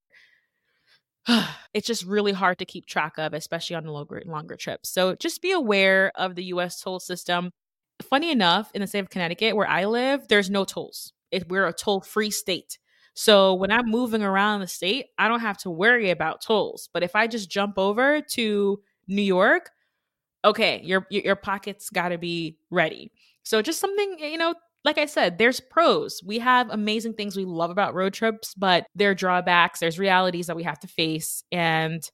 it's 1.73 1.87
just 1.87 2.05
really 2.05 2.31
hard 2.31 2.59
to 2.59 2.65
keep 2.65 2.85
track 2.85 3.17
of, 3.17 3.33
especially 3.33 3.75
on 3.75 3.85
longer 3.85 4.21
longer 4.25 4.55
trips. 4.55 4.89
So 4.89 5.15
just 5.15 5.41
be 5.41 5.51
aware 5.51 6.11
of 6.15 6.35
the 6.35 6.45
U.S. 6.45 6.81
toll 6.81 6.99
system. 6.99 7.51
Funny 8.09 8.31
enough, 8.31 8.71
in 8.73 8.81
the 8.81 8.87
state 8.87 8.99
of 8.99 9.09
Connecticut, 9.09 9.55
where 9.55 9.67
I 9.67 9.85
live, 9.85 10.27
there's 10.27 10.49
no 10.49 10.65
tolls. 10.65 11.13
It, 11.31 11.49
we're 11.49 11.65
a 11.67 11.73
toll 11.73 12.01
free 12.01 12.31
state. 12.31 12.77
So 13.15 13.55
when 13.55 13.71
I'm 13.71 13.89
moving 13.89 14.21
around 14.21 14.59
the 14.59 14.67
state, 14.67 15.07
I 15.17 15.27
don't 15.27 15.39
have 15.39 15.57
to 15.59 15.71
worry 15.71 16.11
about 16.11 16.41
tolls. 16.41 16.89
But 16.93 17.01
if 17.01 17.15
I 17.15 17.25
just 17.25 17.49
jump 17.49 17.79
over 17.79 18.21
to 18.21 18.79
New 19.07 19.23
York, 19.23 19.71
okay, 20.45 20.81
your 20.83 21.07
your 21.09 21.35
pockets 21.35 21.89
got 21.89 22.09
to 22.09 22.17
be 22.17 22.57
ready. 22.69 23.11
So 23.43 23.61
just 23.61 23.79
something 23.79 24.17
you 24.19 24.37
know 24.37 24.53
like 24.87 24.97
I 24.97 25.05
said, 25.05 25.37
there's 25.37 25.59
pros. 25.59 26.23
We 26.23 26.39
have 26.39 26.69
amazing 26.69 27.15
things 27.15 27.35
we 27.35 27.43
love 27.43 27.71
about 27.71 27.93
road 27.93 28.13
trips, 28.13 28.53
but 28.53 28.87
there 28.95 29.11
are 29.11 29.13
drawbacks, 29.13 29.81
there's 29.81 29.99
realities 29.99 30.47
that 30.47 30.55
we 30.55 30.63
have 30.63 30.79
to 30.79 30.87
face. 30.87 31.43
And 31.51 32.09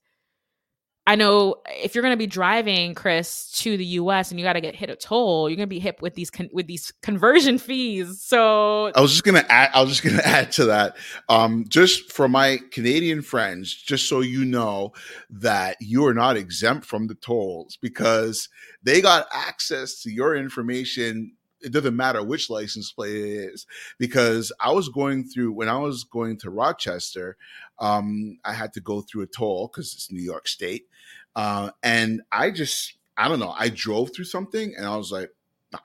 I 1.05 1.15
know 1.15 1.57
if 1.67 1.93
you're 1.93 2.01
going 2.01 2.13
to 2.13 2.17
be 2.17 2.25
driving, 2.25 2.95
Chris, 2.95 3.51
to 3.59 3.77
the 3.77 3.86
U.S. 3.86 4.31
and 4.31 4.39
you 4.39 4.43
got 4.43 4.53
to 4.53 4.62
get 4.62 4.73
hit 4.73 4.89
a 4.89 4.95
toll, 4.95 5.47
you're 5.47 5.55
going 5.55 5.69
to 5.69 5.75
be 5.75 5.79
hit 5.79 6.01
with 6.01 6.15
these 6.15 6.31
con- 6.31 6.49
with 6.51 6.65
these 6.65 6.91
conversion 7.03 7.57
fees. 7.59 8.23
So 8.23 8.91
I 8.95 9.01
was 9.01 9.12
just 9.12 9.23
going 9.23 9.39
to 9.39 9.51
add. 9.51 9.69
I 9.75 9.81
was 9.81 9.91
just 9.91 10.01
going 10.01 10.15
to 10.23 10.27
add 10.27 10.51
to 10.53 10.65
that. 10.65 10.97
Um, 11.29 11.65
just 11.67 12.12
for 12.12 12.27
my 12.27 12.57
Canadian 12.71 13.21
friends, 13.21 13.71
just 13.71 14.09
so 14.09 14.21
you 14.21 14.45
know 14.45 14.93
that 15.29 15.77
you 15.79 16.07
are 16.07 16.13
not 16.15 16.38
exempt 16.38 16.88
from 16.88 17.05
the 17.05 17.15
tolls 17.15 17.77
because 17.79 18.49
they 18.81 18.99
got 18.99 19.27
access 19.31 20.01
to 20.01 20.12
your 20.12 20.36
information 20.36 21.33
it 21.63 21.71
doesn't 21.71 21.95
matter 21.95 22.23
which 22.23 22.49
license 22.49 22.91
plate 22.91 23.15
it 23.15 23.54
is 23.54 23.65
because 23.97 24.52
I 24.60 24.71
was 24.71 24.89
going 24.89 25.23
through 25.23 25.54
when 25.54 25.69
I 25.69 25.78
was 25.78 26.04
going 26.04 26.38
to 26.39 26.49
Rochester, 26.49 27.38
um, 27.80 28.38
I 28.43 28.54
had 28.54 28.73
to 28.73 28.82
go 28.82 29.02
through 29.02 29.23
a 29.23 29.28
toll 29.28 29.67
because 29.67 29.93
it's 29.93 30.12
New 30.12 30.21
York 30.21 30.47
State, 30.47 30.88
uh, 31.36 31.71
and 31.82 32.21
I 32.32 32.52
just 32.52 32.97
I 33.17 33.28
don't 33.28 33.39
know 33.39 33.54
I 33.58 33.69
drove 33.69 34.13
through 34.13 34.26
something 34.26 34.73
and 34.78 34.86
I 34.86 34.97
was 34.97 35.12
like 35.12 35.32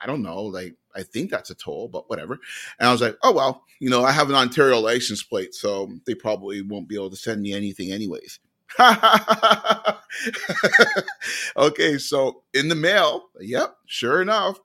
I 0.01 0.05
don't 0.05 0.21
know 0.21 0.43
like 0.43 0.75
I 0.95 1.03
think 1.03 1.29
that's 1.29 1.49
a 1.49 1.55
toll 1.55 1.87
but 1.87 2.09
whatever, 2.09 2.39
and 2.79 2.89
I 2.89 2.91
was 2.91 3.01
like 3.01 3.17
oh 3.23 3.31
well 3.33 3.63
you 3.79 3.89
know 3.89 4.03
I 4.03 4.11
have 4.11 4.29
an 4.29 4.35
Ontario 4.35 4.79
license 4.79 5.23
plate 5.23 5.55
so 5.55 5.89
they 6.05 6.15
probably 6.15 6.61
won't 6.61 6.89
be 6.89 6.95
able 6.95 7.09
to 7.11 7.15
send 7.15 7.41
me 7.41 7.53
anything 7.53 7.91
anyways. 7.91 8.39
okay, 11.57 11.97
so 11.97 12.43
in 12.53 12.67
the 12.69 12.75
mail, 12.75 13.29
yep, 13.39 13.75
sure 13.85 14.21
enough, 14.21 14.59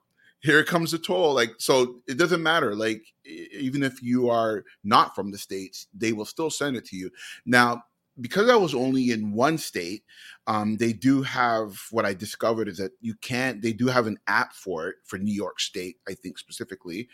here 0.45 0.63
comes 0.63 0.91
the 0.91 0.99
toll. 0.99 1.33
Like, 1.33 1.55
so 1.57 2.01
it 2.07 2.17
doesn't 2.17 2.43
matter. 2.43 2.75
Like, 2.75 3.03
even 3.25 3.83
if 3.83 4.01
you 4.01 4.29
are 4.29 4.63
not 4.83 5.15
from 5.15 5.31
the 5.31 5.37
States, 5.37 5.87
they 5.93 6.13
will 6.13 6.25
still 6.25 6.51
send 6.51 6.77
it 6.77 6.85
to 6.85 6.95
you. 6.95 7.09
Now, 7.45 7.83
because 8.21 8.49
I 8.49 8.55
was 8.55 8.73
only 8.73 9.11
in 9.11 9.33
one 9.33 9.57
state, 9.57 10.03
um, 10.47 10.77
they 10.77 10.93
do 10.93 11.21
have 11.23 11.77
what 11.91 12.05
I 12.05 12.13
discovered 12.13 12.69
is 12.69 12.77
that 12.77 12.91
you 13.01 13.15
can't, 13.15 13.61
they 13.61 13.73
do 13.73 13.87
have 13.87 14.07
an 14.07 14.17
app 14.27 14.53
for 14.53 14.87
it 14.87 14.95
for 15.03 15.17
New 15.17 15.33
York 15.33 15.59
State, 15.59 15.97
I 16.07 16.13
think 16.13 16.37
specifically. 16.37 17.09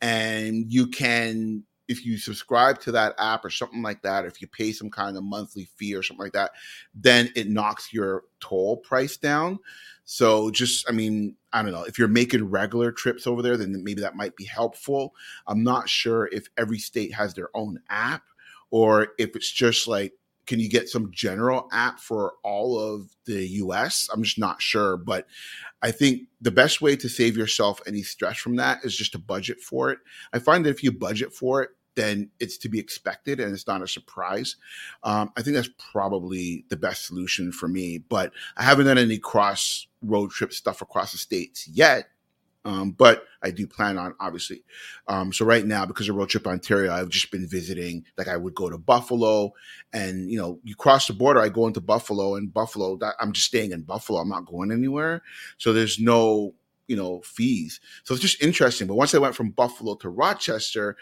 And 0.00 0.72
you 0.72 0.86
can, 0.86 1.64
if 1.88 2.04
you 2.04 2.16
subscribe 2.16 2.80
to 2.80 2.92
that 2.92 3.14
app 3.18 3.44
or 3.44 3.50
something 3.50 3.82
like 3.82 4.02
that, 4.02 4.24
if 4.24 4.40
you 4.40 4.48
pay 4.48 4.72
some 4.72 4.90
kind 4.90 5.16
of 5.16 5.24
monthly 5.24 5.68
fee 5.76 5.94
or 5.94 6.02
something 6.02 6.24
like 6.24 6.32
that, 6.32 6.52
then 6.94 7.30
it 7.36 7.48
knocks 7.48 7.92
your 7.92 8.24
toll 8.40 8.78
price 8.78 9.16
down. 9.16 9.58
So 10.04 10.50
just, 10.50 10.88
I 10.88 10.92
mean, 10.92 11.36
I 11.52 11.62
don't 11.62 11.72
know 11.72 11.84
if 11.84 11.98
you're 11.98 12.08
making 12.08 12.50
regular 12.50 12.92
trips 12.92 13.26
over 13.26 13.42
there, 13.42 13.56
then 13.56 13.82
maybe 13.82 14.02
that 14.02 14.16
might 14.16 14.36
be 14.36 14.44
helpful. 14.44 15.14
I'm 15.46 15.62
not 15.62 15.88
sure 15.88 16.28
if 16.32 16.48
every 16.56 16.78
state 16.78 17.14
has 17.14 17.34
their 17.34 17.48
own 17.54 17.80
app 17.88 18.22
or 18.70 19.08
if 19.18 19.36
it's 19.36 19.50
just 19.50 19.86
like, 19.88 20.12
can 20.46 20.60
you 20.60 20.68
get 20.68 20.88
some 20.88 21.10
general 21.10 21.68
app 21.72 22.00
for 22.00 22.34
all 22.42 22.78
of 22.78 23.14
the 23.24 23.46
US? 23.46 24.08
I'm 24.12 24.22
just 24.22 24.38
not 24.38 24.60
sure, 24.60 24.96
but 24.96 25.26
I 25.82 25.90
think 25.90 26.22
the 26.40 26.50
best 26.50 26.80
way 26.80 26.96
to 26.96 27.08
save 27.08 27.36
yourself 27.36 27.80
any 27.86 28.02
stress 28.02 28.38
from 28.38 28.56
that 28.56 28.84
is 28.84 28.96
just 28.96 29.12
to 29.12 29.18
budget 29.18 29.60
for 29.60 29.90
it. 29.90 29.98
I 30.32 30.38
find 30.38 30.64
that 30.64 30.70
if 30.70 30.82
you 30.82 30.92
budget 30.92 31.32
for 31.32 31.62
it, 31.62 31.70
then 31.94 32.30
it's 32.40 32.58
to 32.58 32.68
be 32.68 32.78
expected 32.78 33.40
and 33.40 33.52
it's 33.52 33.66
not 33.66 33.82
a 33.82 33.88
surprise. 33.88 34.56
Um, 35.02 35.32
I 35.36 35.42
think 35.42 35.54
that's 35.54 35.70
probably 35.92 36.64
the 36.68 36.76
best 36.76 37.06
solution 37.06 37.52
for 37.52 37.68
me. 37.68 37.98
But 37.98 38.32
I 38.56 38.62
haven't 38.64 38.86
done 38.86 38.98
any 38.98 39.18
cross 39.18 39.86
road 40.02 40.30
trip 40.30 40.52
stuff 40.52 40.82
across 40.82 41.12
the 41.12 41.18
states 41.18 41.68
yet. 41.68 42.08
Um, 42.64 42.92
but 42.92 43.24
I 43.42 43.50
do 43.50 43.66
plan 43.66 43.98
on 43.98 44.14
obviously. 44.18 44.62
Um, 45.06 45.32
so 45.32 45.44
right 45.44 45.64
now, 45.64 45.84
because 45.84 46.08
of 46.08 46.16
Road 46.16 46.30
Trip 46.30 46.46
Ontario, 46.46 46.92
I've 46.92 47.10
just 47.10 47.30
been 47.30 47.46
visiting. 47.46 48.04
Like 48.16 48.28
I 48.28 48.36
would 48.36 48.54
go 48.54 48.70
to 48.70 48.78
Buffalo, 48.78 49.52
and 49.92 50.30
you 50.30 50.38
know, 50.38 50.60
you 50.64 50.74
cross 50.74 51.06
the 51.06 51.12
border. 51.12 51.40
I 51.40 51.50
go 51.50 51.66
into 51.66 51.80
Buffalo, 51.80 52.36
and 52.36 52.52
Buffalo. 52.52 52.96
That, 52.96 53.14
I'm 53.20 53.32
just 53.32 53.46
staying 53.46 53.72
in 53.72 53.82
Buffalo. 53.82 54.20
I'm 54.20 54.28
not 54.28 54.46
going 54.46 54.72
anywhere. 54.72 55.22
So 55.58 55.72
there's 55.72 56.00
no 56.00 56.54
you 56.86 56.96
know 56.96 57.20
fees. 57.20 57.80
So 58.04 58.14
it's 58.14 58.22
just 58.22 58.42
interesting. 58.42 58.86
But 58.86 58.94
once 58.94 59.14
I 59.14 59.18
went 59.18 59.34
from 59.34 59.50
Buffalo 59.50 59.94
to 59.96 60.08
Rochester, 60.08 60.96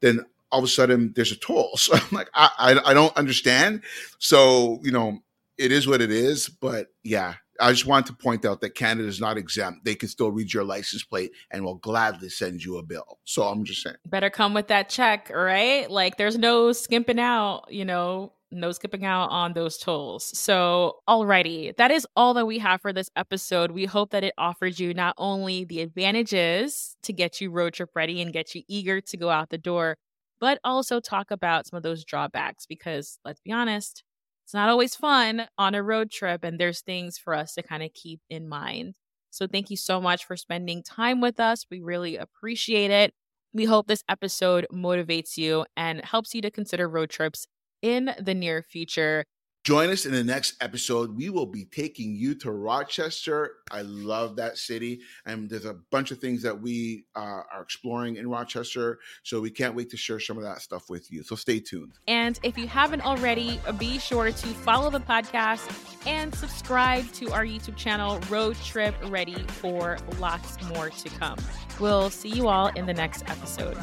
then 0.00 0.20
all 0.50 0.60
of 0.60 0.64
a 0.64 0.68
sudden 0.68 1.12
there's 1.14 1.32
a 1.32 1.36
toll. 1.36 1.72
So 1.76 1.94
I'm 1.94 2.02
like, 2.12 2.30
I, 2.34 2.50
I, 2.58 2.90
I 2.90 2.94
don't 2.94 3.16
understand. 3.16 3.82
So, 4.18 4.80
you 4.82 4.90
know, 4.92 5.20
it 5.58 5.72
is 5.72 5.86
what 5.86 6.00
it 6.00 6.10
is. 6.10 6.48
But 6.48 6.88
yeah, 7.02 7.34
I 7.60 7.70
just 7.72 7.86
want 7.86 8.06
to 8.06 8.12
point 8.12 8.44
out 8.44 8.60
that 8.60 8.74
Canada 8.74 9.08
is 9.08 9.20
not 9.20 9.36
exempt. 9.36 9.84
They 9.84 9.94
can 9.94 10.08
still 10.08 10.30
read 10.30 10.52
your 10.52 10.64
license 10.64 11.04
plate 11.04 11.32
and 11.50 11.64
will 11.64 11.76
gladly 11.76 12.28
send 12.28 12.64
you 12.64 12.78
a 12.78 12.82
bill. 12.82 13.18
So 13.24 13.42
I'm 13.42 13.64
just 13.64 13.82
saying. 13.82 13.96
Better 14.06 14.30
come 14.30 14.54
with 14.54 14.68
that 14.68 14.88
check, 14.88 15.30
right? 15.34 15.90
Like 15.90 16.16
there's 16.16 16.38
no 16.38 16.72
skimping 16.72 17.18
out, 17.18 17.66
you 17.70 17.84
know, 17.84 18.32
no 18.50 18.72
skipping 18.72 19.04
out 19.04 19.28
on 19.30 19.52
those 19.52 19.76
tolls. 19.78 20.36
So, 20.38 20.98
alrighty, 21.08 21.76
that 21.76 21.90
is 21.90 22.06
all 22.16 22.34
that 22.34 22.46
we 22.46 22.58
have 22.58 22.80
for 22.80 22.92
this 22.92 23.10
episode. 23.16 23.72
We 23.72 23.86
hope 23.86 24.10
that 24.10 24.24
it 24.24 24.34
offers 24.38 24.78
you 24.78 24.94
not 24.94 25.14
only 25.18 25.64
the 25.64 25.80
advantages 25.80 26.96
to 27.02 27.12
get 27.12 27.40
you 27.40 27.50
road 27.50 27.74
trip 27.74 27.90
ready 27.94 28.22
and 28.22 28.32
get 28.32 28.54
you 28.54 28.62
eager 28.68 29.00
to 29.00 29.16
go 29.16 29.30
out 29.30 29.50
the 29.50 29.58
door, 29.58 29.96
but 30.40 30.58
also 30.64 31.00
talk 31.00 31.30
about 31.30 31.66
some 31.66 31.76
of 31.76 31.82
those 31.82 32.04
drawbacks 32.04 32.66
because 32.66 33.18
let's 33.24 33.40
be 33.40 33.52
honest, 33.52 34.04
it's 34.46 34.54
not 34.54 34.70
always 34.70 34.96
fun 34.96 35.48
on 35.58 35.74
a 35.74 35.82
road 35.82 36.10
trip, 36.12 36.44
and 36.44 36.60
there's 36.60 36.82
things 36.82 37.18
for 37.18 37.34
us 37.34 37.54
to 37.56 37.62
kind 37.64 37.82
of 37.82 37.92
keep 37.94 38.20
in 38.30 38.48
mind. 38.48 38.94
So, 39.30 39.46
thank 39.48 39.70
you 39.70 39.76
so 39.76 40.00
much 40.00 40.24
for 40.24 40.36
spending 40.36 40.82
time 40.84 41.20
with 41.20 41.40
us. 41.40 41.66
We 41.70 41.80
really 41.80 42.16
appreciate 42.16 42.90
it. 42.92 43.14
We 43.52 43.64
hope 43.66 43.88
this 43.88 44.04
episode 44.08 44.66
motivates 44.72 45.36
you 45.36 45.66
and 45.76 46.04
helps 46.04 46.34
you 46.34 46.42
to 46.42 46.50
consider 46.50 46.88
road 46.88 47.10
trips 47.10 47.46
in 47.82 48.14
the 48.20 48.34
near 48.34 48.62
future. 48.62 49.24
Join 49.66 49.90
us 49.90 50.06
in 50.06 50.12
the 50.12 50.22
next 50.22 50.54
episode. 50.60 51.16
We 51.16 51.28
will 51.28 51.44
be 51.44 51.64
taking 51.64 52.14
you 52.14 52.36
to 52.36 52.52
Rochester. 52.52 53.50
I 53.72 53.82
love 53.82 54.36
that 54.36 54.58
city. 54.58 55.00
And 55.26 55.50
there's 55.50 55.64
a 55.64 55.74
bunch 55.90 56.12
of 56.12 56.20
things 56.20 56.40
that 56.42 56.62
we 56.62 57.06
uh, 57.16 57.42
are 57.52 57.62
exploring 57.62 58.14
in 58.14 58.30
Rochester. 58.30 59.00
So 59.24 59.40
we 59.40 59.50
can't 59.50 59.74
wait 59.74 59.90
to 59.90 59.96
share 59.96 60.20
some 60.20 60.36
of 60.36 60.44
that 60.44 60.60
stuff 60.62 60.88
with 60.88 61.10
you. 61.10 61.24
So 61.24 61.34
stay 61.34 61.58
tuned. 61.58 61.94
And 62.06 62.38
if 62.44 62.56
you 62.56 62.68
haven't 62.68 63.04
already, 63.04 63.60
be 63.76 63.98
sure 63.98 64.30
to 64.30 64.46
follow 64.46 64.88
the 64.88 65.00
podcast 65.00 65.68
and 66.06 66.32
subscribe 66.32 67.10
to 67.14 67.32
our 67.32 67.44
YouTube 67.44 67.74
channel, 67.74 68.20
Road 68.30 68.56
Trip 68.62 68.94
Ready, 69.06 69.42
for 69.48 69.98
lots 70.20 70.62
more 70.68 70.90
to 70.90 71.08
come. 71.08 71.38
We'll 71.80 72.10
see 72.10 72.28
you 72.28 72.46
all 72.46 72.68
in 72.68 72.86
the 72.86 72.94
next 72.94 73.28
episode. 73.28 73.76